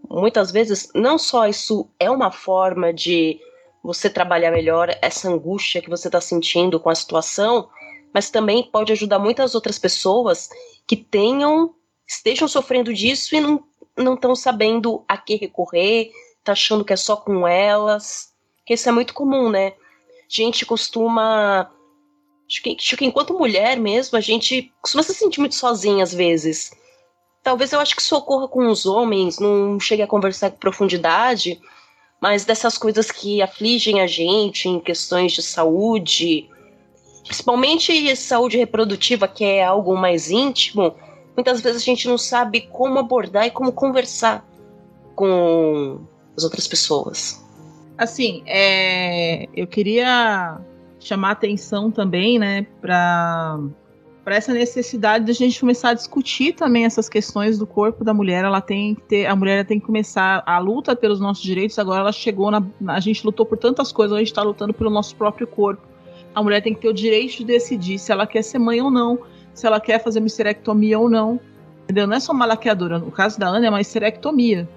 [0.09, 3.39] muitas vezes não só isso é uma forma de
[3.83, 7.69] você trabalhar melhor essa angústia que você está sentindo com a situação,
[8.13, 10.49] mas também pode ajudar muitas outras pessoas
[10.85, 11.73] que tenham
[12.07, 13.63] estejam sofrendo disso e não
[13.97, 16.11] não estão sabendo a que recorrer,
[16.43, 18.33] tá achando que é só com elas,
[18.65, 19.73] que isso é muito comum, né?
[20.27, 21.69] Gente costuma
[22.47, 26.13] acho que, acho que enquanto mulher mesmo, a gente costuma se sentir muito sozinha às
[26.13, 26.71] vezes.
[27.43, 31.59] Talvez eu acho que isso ocorra com os homens, não chegue a conversar com profundidade,
[32.21, 36.47] mas dessas coisas que afligem a gente em questões de saúde,
[37.25, 40.93] principalmente saúde reprodutiva, que é algo mais íntimo,
[41.35, 44.45] muitas vezes a gente não sabe como abordar e como conversar
[45.15, 45.99] com
[46.37, 47.43] as outras pessoas.
[47.97, 50.59] Assim, é, eu queria
[50.99, 53.59] chamar atenção também, né, para
[54.23, 58.13] para essa necessidade de a gente começar a discutir também essas questões do corpo da
[58.13, 58.45] mulher.
[58.45, 61.77] Ela tem que ter, a mulher tem que começar a luta pelos nossos direitos.
[61.79, 64.89] Agora ela chegou na, a gente lutou por tantas coisas, a gente está lutando pelo
[64.89, 65.81] nosso próprio corpo.
[66.35, 68.91] A mulher tem que ter o direito de decidir se ela quer ser mãe ou
[68.91, 69.19] não,
[69.53, 71.39] se ela quer fazer uma histerectomia ou não.
[71.83, 72.05] Entendeu?
[72.05, 72.99] Não é só uma laqueadura.
[72.99, 74.69] No caso da Ana é uma histerectomia,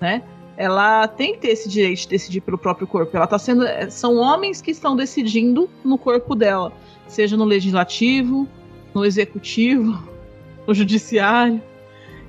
[0.00, 0.22] né?
[0.56, 3.16] Ela tem que ter esse direito de decidir pelo próprio corpo.
[3.16, 6.72] Ela tá sendo, são homens que estão decidindo no corpo dela,
[7.08, 8.46] seja no legislativo,
[8.94, 10.02] no executivo,
[10.66, 11.60] no judiciário.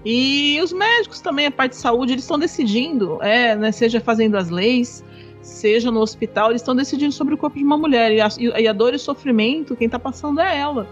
[0.04, 4.36] E os médicos também, a parte de saúde, eles estão decidindo, é, né, seja fazendo
[4.36, 5.04] as leis,
[5.42, 8.12] seja no hospital, eles estão decidindo sobre o corpo de uma mulher.
[8.12, 8.28] E a,
[8.60, 10.88] e a dor e o sofrimento, quem está passando é ela.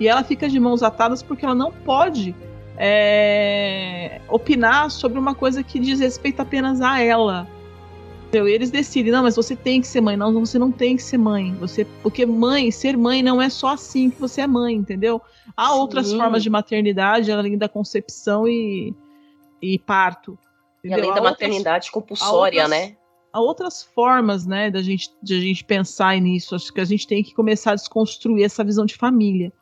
[0.00, 2.34] E ela fica de mãos atadas porque ela não pode
[2.76, 7.48] é, opinar sobre uma coisa que diz respeito apenas a ela.
[8.32, 10.16] E eles decidem, não, mas você tem que ser mãe.
[10.16, 11.54] Não, você não tem que ser mãe.
[11.54, 15.20] Você, porque mãe, ser mãe não é só assim que você é mãe, entendeu?
[15.56, 15.78] Há Sim.
[15.78, 18.94] outras formas de maternidade, além da concepção e,
[19.62, 20.38] e parto.
[20.78, 20.98] Entendeu?
[20.98, 22.96] E além da há maternidade outras, compulsória, há outras, né?
[23.32, 26.54] Há outras formas, né, da gente, de a gente pensar nisso.
[26.54, 29.52] Acho que a gente tem que começar a desconstruir essa visão de família.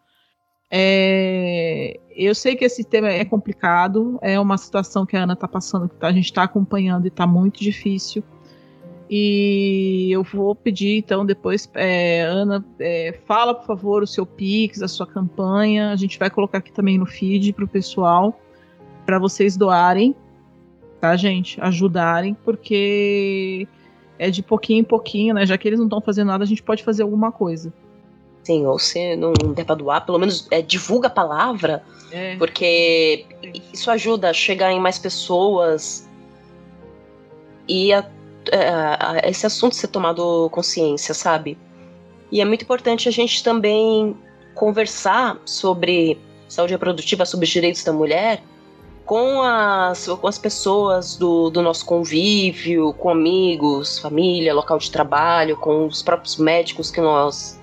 [0.70, 5.46] É, eu sei que esse tema é complicado, é uma situação que a Ana está
[5.46, 8.24] passando, que a gente está acompanhando e está muito difícil.
[9.08, 14.82] E eu vou pedir, então, depois, é, Ana, é, fala, por favor, o seu Pix,
[14.82, 15.92] a sua campanha.
[15.92, 18.40] A gente vai colocar aqui também no feed para o pessoal,
[19.04, 20.14] para vocês doarem,
[21.00, 21.60] tá, gente?
[21.60, 23.68] Ajudarem, porque
[24.18, 25.46] é de pouquinho em pouquinho, né?
[25.46, 27.72] Já que eles não estão fazendo nada, a gente pode fazer alguma coisa.
[28.42, 31.82] Sim, ou se não der pra doar, pelo menos é, divulga a palavra,
[32.12, 32.36] é.
[32.36, 33.26] porque
[33.72, 36.08] isso ajuda a chegar em mais pessoas
[37.68, 38.08] e a
[38.52, 41.58] é, esse assunto ser tomado consciência, sabe?
[42.30, 44.16] E é muito importante a gente também
[44.54, 46.18] conversar sobre
[46.48, 48.42] saúde reprodutiva, sobre os direitos da mulher,
[49.04, 55.56] com as, com as pessoas do, do nosso convívio, com amigos, família, local de trabalho,
[55.56, 57.60] com os próprios médicos que nós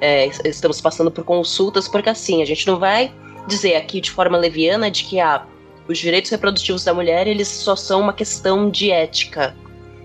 [0.00, 3.12] é, estamos passando por consultas, porque assim, a gente não vai
[3.48, 5.44] dizer aqui de forma leviana de que ah,
[5.88, 9.56] os direitos reprodutivos da mulher eles só são uma questão de ética.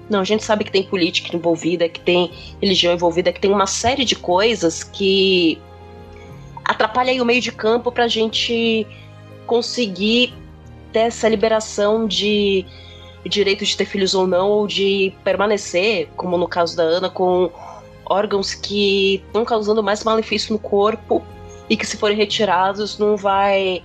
[0.09, 2.31] Não, a gente sabe que tem política envolvida, que tem
[2.61, 5.59] religião envolvida, que tem uma série de coisas que
[6.63, 8.87] atrapalha o meio de campo para a gente
[9.45, 10.33] conseguir
[10.91, 12.65] ter essa liberação de
[13.25, 17.51] direito de ter filhos ou não, ou de permanecer, como no caso da Ana, com
[18.05, 21.23] órgãos que estão causando mais malefício no corpo
[21.69, 23.83] e que se forem retirados não vai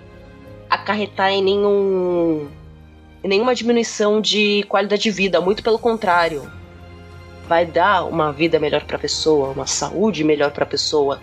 [0.70, 2.49] acarretar em nenhum
[3.29, 6.51] nenhuma diminuição de qualidade de vida, muito pelo contrário.
[7.49, 11.20] Vai dar uma vida melhor para a pessoa, uma saúde melhor para a pessoa.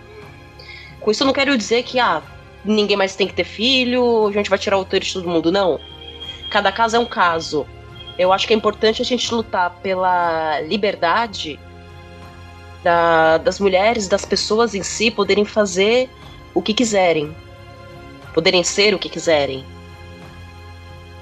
[1.00, 2.22] Com isso eu não quero dizer que ah,
[2.64, 5.50] ninguém mais tem que ter filho, a gente vai tirar o útero de todo mundo,
[5.50, 5.80] não.
[6.50, 7.66] Cada caso é um caso.
[8.18, 11.58] Eu acho que é importante a gente lutar pela liberdade
[12.82, 16.08] da, das mulheres, das pessoas em si poderem fazer
[16.54, 17.34] o que quiserem,
[18.34, 19.64] poderem ser o que quiserem.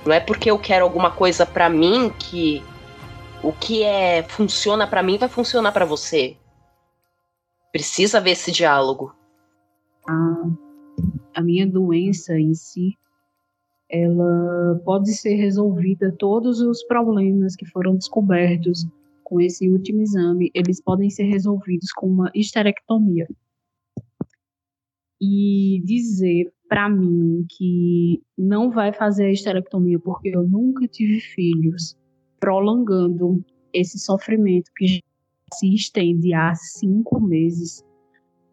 [0.09, 2.63] Não é porque eu quero alguma coisa para mim que
[3.45, 6.35] o que é funciona para mim vai funcionar para você.
[7.71, 9.15] Precisa haver esse diálogo.
[10.09, 10.51] A,
[11.35, 12.97] a minha doença em si,
[13.87, 18.89] ela pode ser resolvida todos os problemas que foram descobertos
[19.23, 23.29] com esse último exame, eles podem ser resolvidos com uma histerectomia.
[25.21, 31.97] E dizer para mim que não vai fazer a esterectomia porque eu nunca tive filhos,
[32.39, 35.03] prolongando esse sofrimento que
[35.53, 37.83] se estende há cinco meses,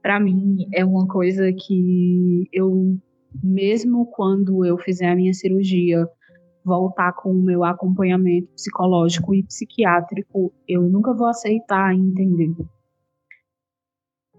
[0.01, 2.97] para mim é uma coisa que eu,
[3.43, 6.07] mesmo quando eu fizer a minha cirurgia,
[6.63, 12.55] voltar com o meu acompanhamento psicológico e psiquiátrico, eu nunca vou aceitar entender.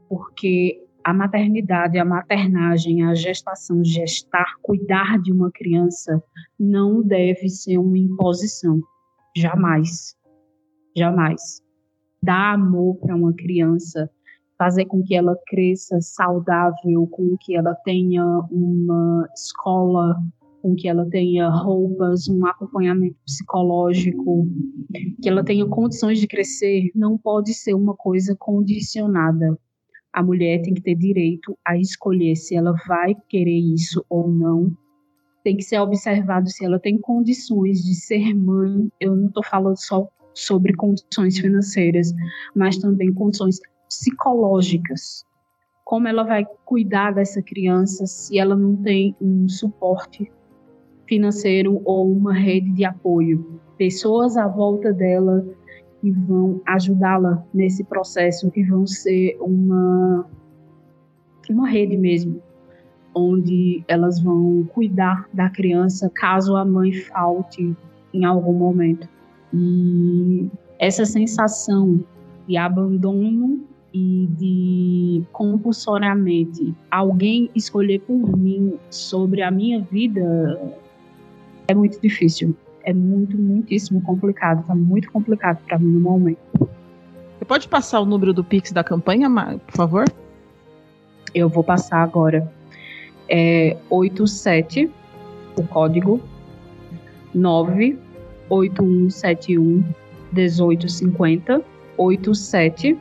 [0.09, 6.21] Porque a maternidade, a maternagem, a gestação, gestar, cuidar de uma criança
[6.59, 8.81] não deve ser uma imposição.
[9.37, 10.17] Jamais.
[10.97, 11.63] Jamais.
[12.21, 14.11] Dar amor para uma criança,
[14.59, 20.17] fazer com que ela cresça saudável, com que ela tenha uma escola,
[20.61, 24.49] com que ela tenha roupas, um acompanhamento psicológico,
[25.23, 29.57] que ela tenha condições de crescer, não pode ser uma coisa condicionada
[30.17, 34.75] a mulher tem que ter direito a escolher se ela vai querer isso ou não.
[35.45, 38.91] Tem que ser observado se ela tem condições de ser mãe.
[38.99, 42.15] Eu não estou falando só sobre condições financeiras,
[42.55, 45.23] mas também condições psicológicas.
[45.85, 50.33] Como ela vai cuidar dessa criança se ela não tem um suporte
[51.07, 53.61] financeiro ou uma rede de apoio?
[53.77, 55.47] Pessoas à volta dela
[56.07, 60.25] que vão ajudá-la nesse processo, que vão ser uma,
[61.51, 62.41] uma rede mesmo,
[63.13, 67.75] onde elas vão cuidar da criança caso a mãe falte
[68.15, 69.09] em algum momento.
[69.53, 71.99] E essa sensação
[72.47, 80.79] de abandono e de compulsoriamente alguém escolher por mim sobre a minha vida
[81.67, 82.55] é muito difícil.
[82.87, 84.65] É muito, muitíssimo complicado.
[84.67, 86.71] Tá muito complicado para mim no momento.
[87.37, 89.29] Você pode passar o número do Pix da campanha,
[89.67, 90.07] por favor?
[91.35, 92.51] Eu vou passar agora.
[93.29, 94.89] É 87,
[95.59, 96.21] o código
[97.35, 99.85] 98171
[100.33, 101.65] 1850
[101.99, 102.97] 87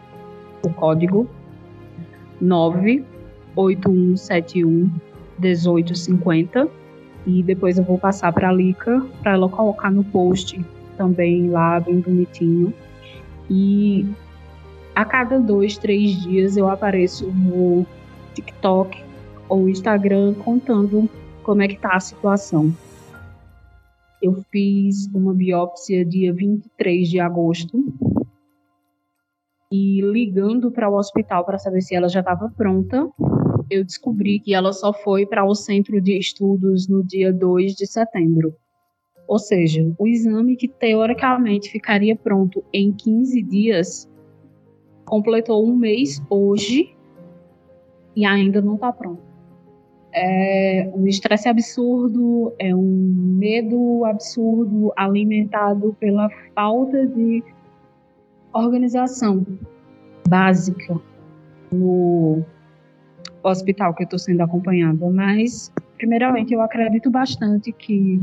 [0.63, 1.29] o código
[2.41, 4.89] 98171
[5.37, 6.67] 1850
[7.25, 10.63] e depois eu vou passar para a Lica para ela colocar no post
[10.97, 12.73] também lá bem bonitinho
[13.49, 14.05] e
[14.95, 17.85] a cada dois, três dias eu apareço no
[18.33, 19.03] TikTok
[19.49, 21.09] ou Instagram contando
[21.43, 22.73] como é que tá a situação.
[24.21, 27.83] Eu fiz uma biópsia dia 23 de agosto
[29.71, 33.07] e ligando para o hospital para saber se ela já estava pronta,
[33.69, 37.85] eu descobri que ela só foi para o centro de estudos no dia 2 de
[37.85, 38.55] setembro.
[39.27, 44.09] Ou seja, o exame que teoricamente ficaria pronto em 15 dias
[45.05, 46.95] completou um mês hoje
[48.15, 49.21] e ainda não está pronto.
[50.13, 57.43] É um estresse absurdo, é um medo absurdo alimentado pela falta de
[58.53, 59.45] organização
[60.27, 60.99] básica
[61.71, 62.45] no
[63.49, 68.21] hospital que eu estou sendo acompanhada, mas primeiramente eu acredito bastante que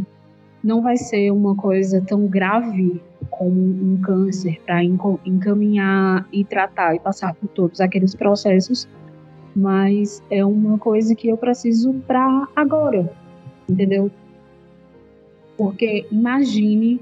[0.62, 3.00] não vai ser uma coisa tão grave
[3.30, 8.88] como um câncer para encaminhar e tratar e passar por todos aqueles processos,
[9.56, 13.12] mas é uma coisa que eu preciso para agora,
[13.68, 14.10] entendeu?
[15.56, 17.00] Porque imagine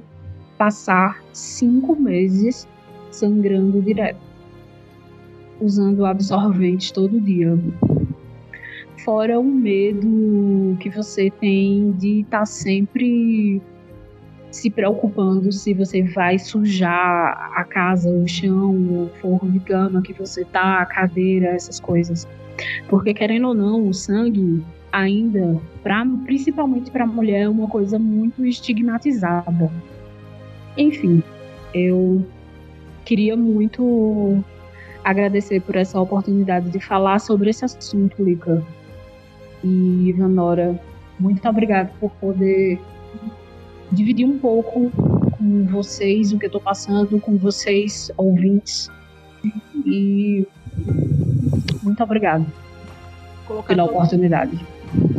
[0.57, 2.67] passar cinco meses
[3.11, 4.21] sangrando direto,
[5.61, 7.59] usando absorventes todo dia.
[9.05, 13.61] Fora o medo que você tem de estar tá sempre
[14.51, 20.13] se preocupando se você vai sujar a casa, o chão, o forro de cama que
[20.13, 22.29] você tá, a cadeira, essas coisas.
[22.89, 24.63] Porque querendo ou não, o sangue
[24.93, 29.71] ainda, pra, principalmente para a mulher, é uma coisa muito estigmatizada.
[30.77, 31.23] Enfim,
[31.73, 32.27] eu
[33.05, 34.43] queria muito
[35.05, 38.63] agradecer por essa oportunidade de falar sobre esse assunto, Lica.
[39.63, 40.79] E Vanora,
[41.19, 42.81] muito obrigada por poder
[43.93, 44.91] dividir um pouco
[45.37, 48.89] com vocês o que eu estou passando, com vocês, ouvintes.
[49.85, 50.47] E
[51.83, 52.47] muito obrigada
[53.67, 54.59] pela oportunidade.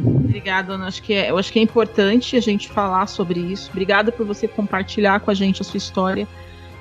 [0.06, 0.88] Obrigada, Ana.
[0.88, 3.70] Acho que é, eu acho que é importante a gente falar sobre isso.
[3.72, 6.28] Obrigada por você compartilhar com a gente a sua história.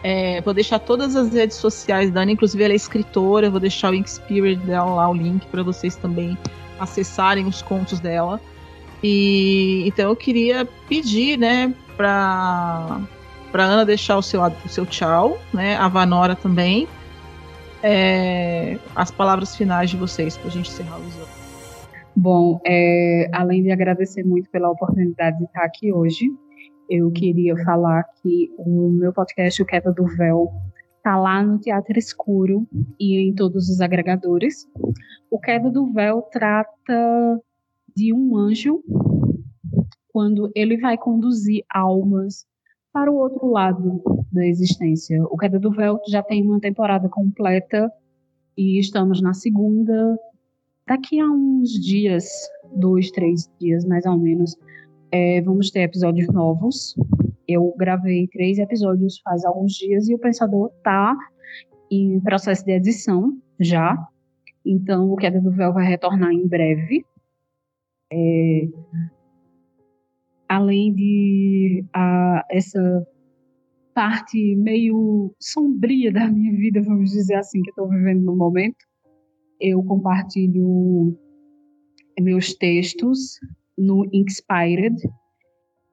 [0.03, 3.91] É, vou deixar todas as redes sociais da Ana, inclusive ela é escritora, vou deixar
[3.91, 6.39] o Ink Spirit dela lá, o link para vocês também
[6.81, 8.41] acessarem os contos dela.
[9.03, 13.01] E então eu queria pedir, né, para
[13.53, 16.89] para Ana deixar o seu o seu tchau, né, a Vanora também.
[17.83, 21.41] É, as palavras finais de vocês para a gente encerrar os outros.
[22.15, 26.27] Bom, é, além de agradecer muito pela oportunidade de estar aqui hoje,
[26.91, 30.51] eu queria falar que o meu podcast, O Queda do Véu,
[31.03, 32.67] tá lá no Teatro Escuro
[32.99, 34.69] e em todos os agregadores.
[35.31, 37.41] O Queda do Véu trata
[37.95, 38.83] de um anjo
[40.13, 42.47] quando ele vai conduzir almas
[42.93, 44.03] para o outro lado
[44.33, 45.23] da existência.
[45.25, 47.91] O Queda do Véu já tem uma temporada completa
[48.57, 50.19] e estamos na segunda.
[50.87, 52.27] Daqui a uns dias,
[52.75, 54.57] dois, três dias mais ou menos,
[55.13, 56.97] é, vamos ter episódios novos.
[57.51, 61.17] Eu gravei três episódios faz alguns dias e o Pensador tá
[61.91, 63.97] em processo de edição já.
[64.65, 67.05] Então, o Queda do Véu vai retornar em breve.
[68.13, 68.69] É,
[70.49, 73.07] além de a, essa
[73.95, 78.85] parte meio sombria da minha vida, vamos dizer assim, que estou vivendo no momento,
[79.61, 81.17] eu compartilho
[82.21, 83.39] meus textos
[83.77, 84.97] no Inspired.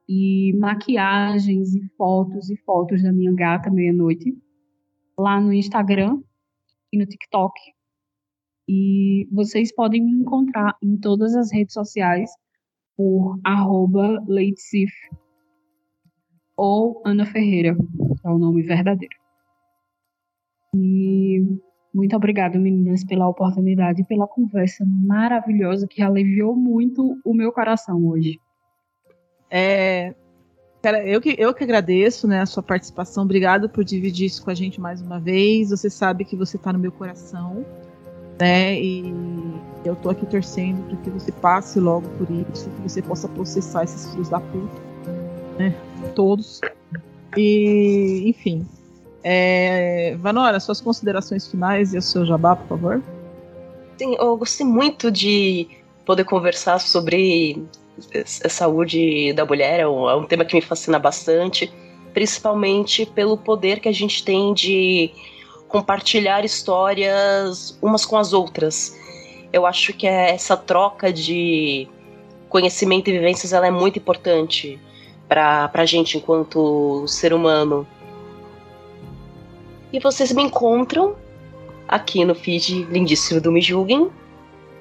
[0.08, 4.36] E maquiagens e fotos e fotos da minha gata meia-noite
[5.18, 6.22] lá no Instagram
[6.92, 7.52] e no TikTok.
[8.68, 12.30] E vocês podem me encontrar em todas as redes sociais
[12.96, 14.24] por arroba
[16.56, 17.76] ou Ana Ferreira,
[18.24, 19.14] é o nome verdadeiro.
[20.74, 21.40] E
[21.94, 28.04] muito obrigada, meninas, pela oportunidade e pela conversa maravilhosa que aliviou muito o meu coração
[28.06, 28.38] hoje.
[29.50, 30.14] É,
[30.82, 33.24] cara, eu que, eu que agradeço né, a sua participação.
[33.24, 35.70] Obrigado por dividir isso com a gente mais uma vez.
[35.70, 37.64] Você sabe que você está no meu coração.
[38.40, 39.12] Né, e
[39.84, 43.82] eu tô aqui torcendo para que você passe logo por isso, que você possa processar
[43.82, 44.80] esses filhos da puta,
[45.58, 45.74] né?
[46.14, 46.60] Todos.
[47.36, 48.64] E, enfim,
[49.22, 53.02] é, Vanora, suas considerações finais e o seu jabá, por favor.
[53.98, 55.66] Sim, eu gostei muito de
[56.06, 57.62] poder conversar sobre
[58.44, 61.72] a saúde da mulher, é um, é um tema que me fascina bastante,
[62.12, 65.10] principalmente pelo poder que a gente tem de
[65.68, 68.96] compartilhar histórias umas com as outras.
[69.52, 71.88] Eu acho que essa troca de
[72.48, 74.80] conhecimento e vivências ela é muito importante
[75.28, 77.86] para a gente enquanto ser humano.
[79.92, 81.16] E vocês me encontram
[81.86, 84.10] aqui no feed lindíssimo do Me Julguem,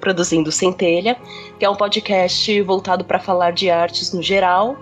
[0.08, 1.18] produzindo Centelha,
[1.60, 4.78] que é um podcast voltado para falar de artes no geral,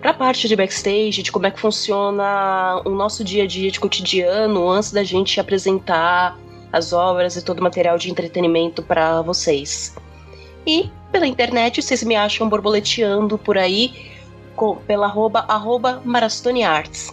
[0.00, 3.72] para a parte de backstage, de como é que funciona o nosso dia a dia
[3.72, 6.38] de cotidiano antes da gente apresentar
[6.72, 9.96] as obras e todo o material de entretenimento para vocês.
[10.64, 14.12] E pela internet vocês me acham borboleteando por aí
[14.54, 17.12] com, pela arroba, arroba Marastone Arts.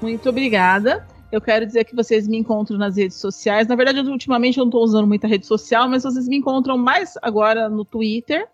[0.00, 1.06] Muito obrigada.
[1.32, 3.66] Eu quero dizer que vocês me encontram nas redes sociais.
[3.66, 7.14] Na verdade, ultimamente eu não estou usando muita rede social, mas vocês me encontram mais
[7.22, 8.46] agora no Twitter,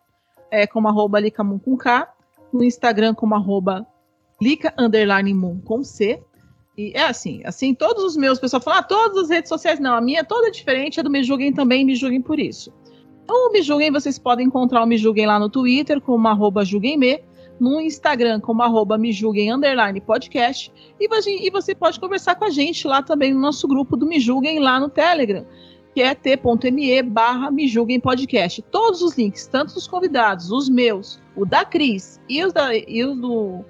[0.48, 2.08] é, como arroba Licamun com K,
[2.52, 3.84] no Instagram como arroba
[4.40, 6.22] Lica underline Moon com C.
[6.76, 9.96] E é assim, assim, todos os meus, pessoal fala, ah, todas as redes sociais, não,
[9.96, 12.72] a minha é toda diferente, a do Me Julguem também, Me Julguem por isso.
[13.24, 16.64] Então, o Me Julguem, vocês podem encontrar o Me Julguem lá no Twitter, como arroba
[16.64, 17.20] Julguemme,
[17.58, 22.86] no Instagram como arroba me julguem underline podcast e, você pode conversar com a gente
[22.86, 25.44] lá também no nosso grupo do Me Julguem lá no Telegram,
[25.94, 28.62] que é t.me barra me julguem podcast.
[28.62, 33.04] Todos os links, tanto dos convidados, os meus, o da Cris e os, da, e
[33.04, 33.64] os, do,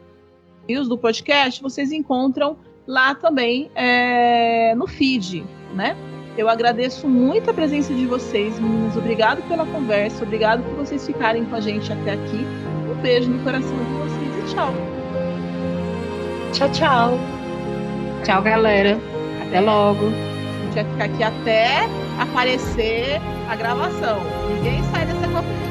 [0.69, 2.56] e os do podcast, vocês encontram
[2.86, 5.44] lá também é, no feed,
[5.74, 5.97] né?
[6.39, 8.97] Eu agradeço muito a presença de vocês, meninas.
[8.97, 12.47] Obrigado pela conversa, obrigado por vocês ficarem com a gente até aqui
[13.02, 14.74] beijo no coração de vocês e tchau.
[16.52, 17.19] Tchau, tchau.
[18.24, 18.98] Tchau, galera.
[19.47, 20.06] Até logo.
[20.06, 21.89] A gente vai ficar aqui até
[22.19, 24.19] aparecer a gravação.
[24.48, 25.69] Ninguém sai dessa conferência.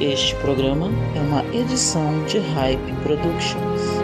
[0.00, 4.01] Este programa é uma edição de Hype Productions.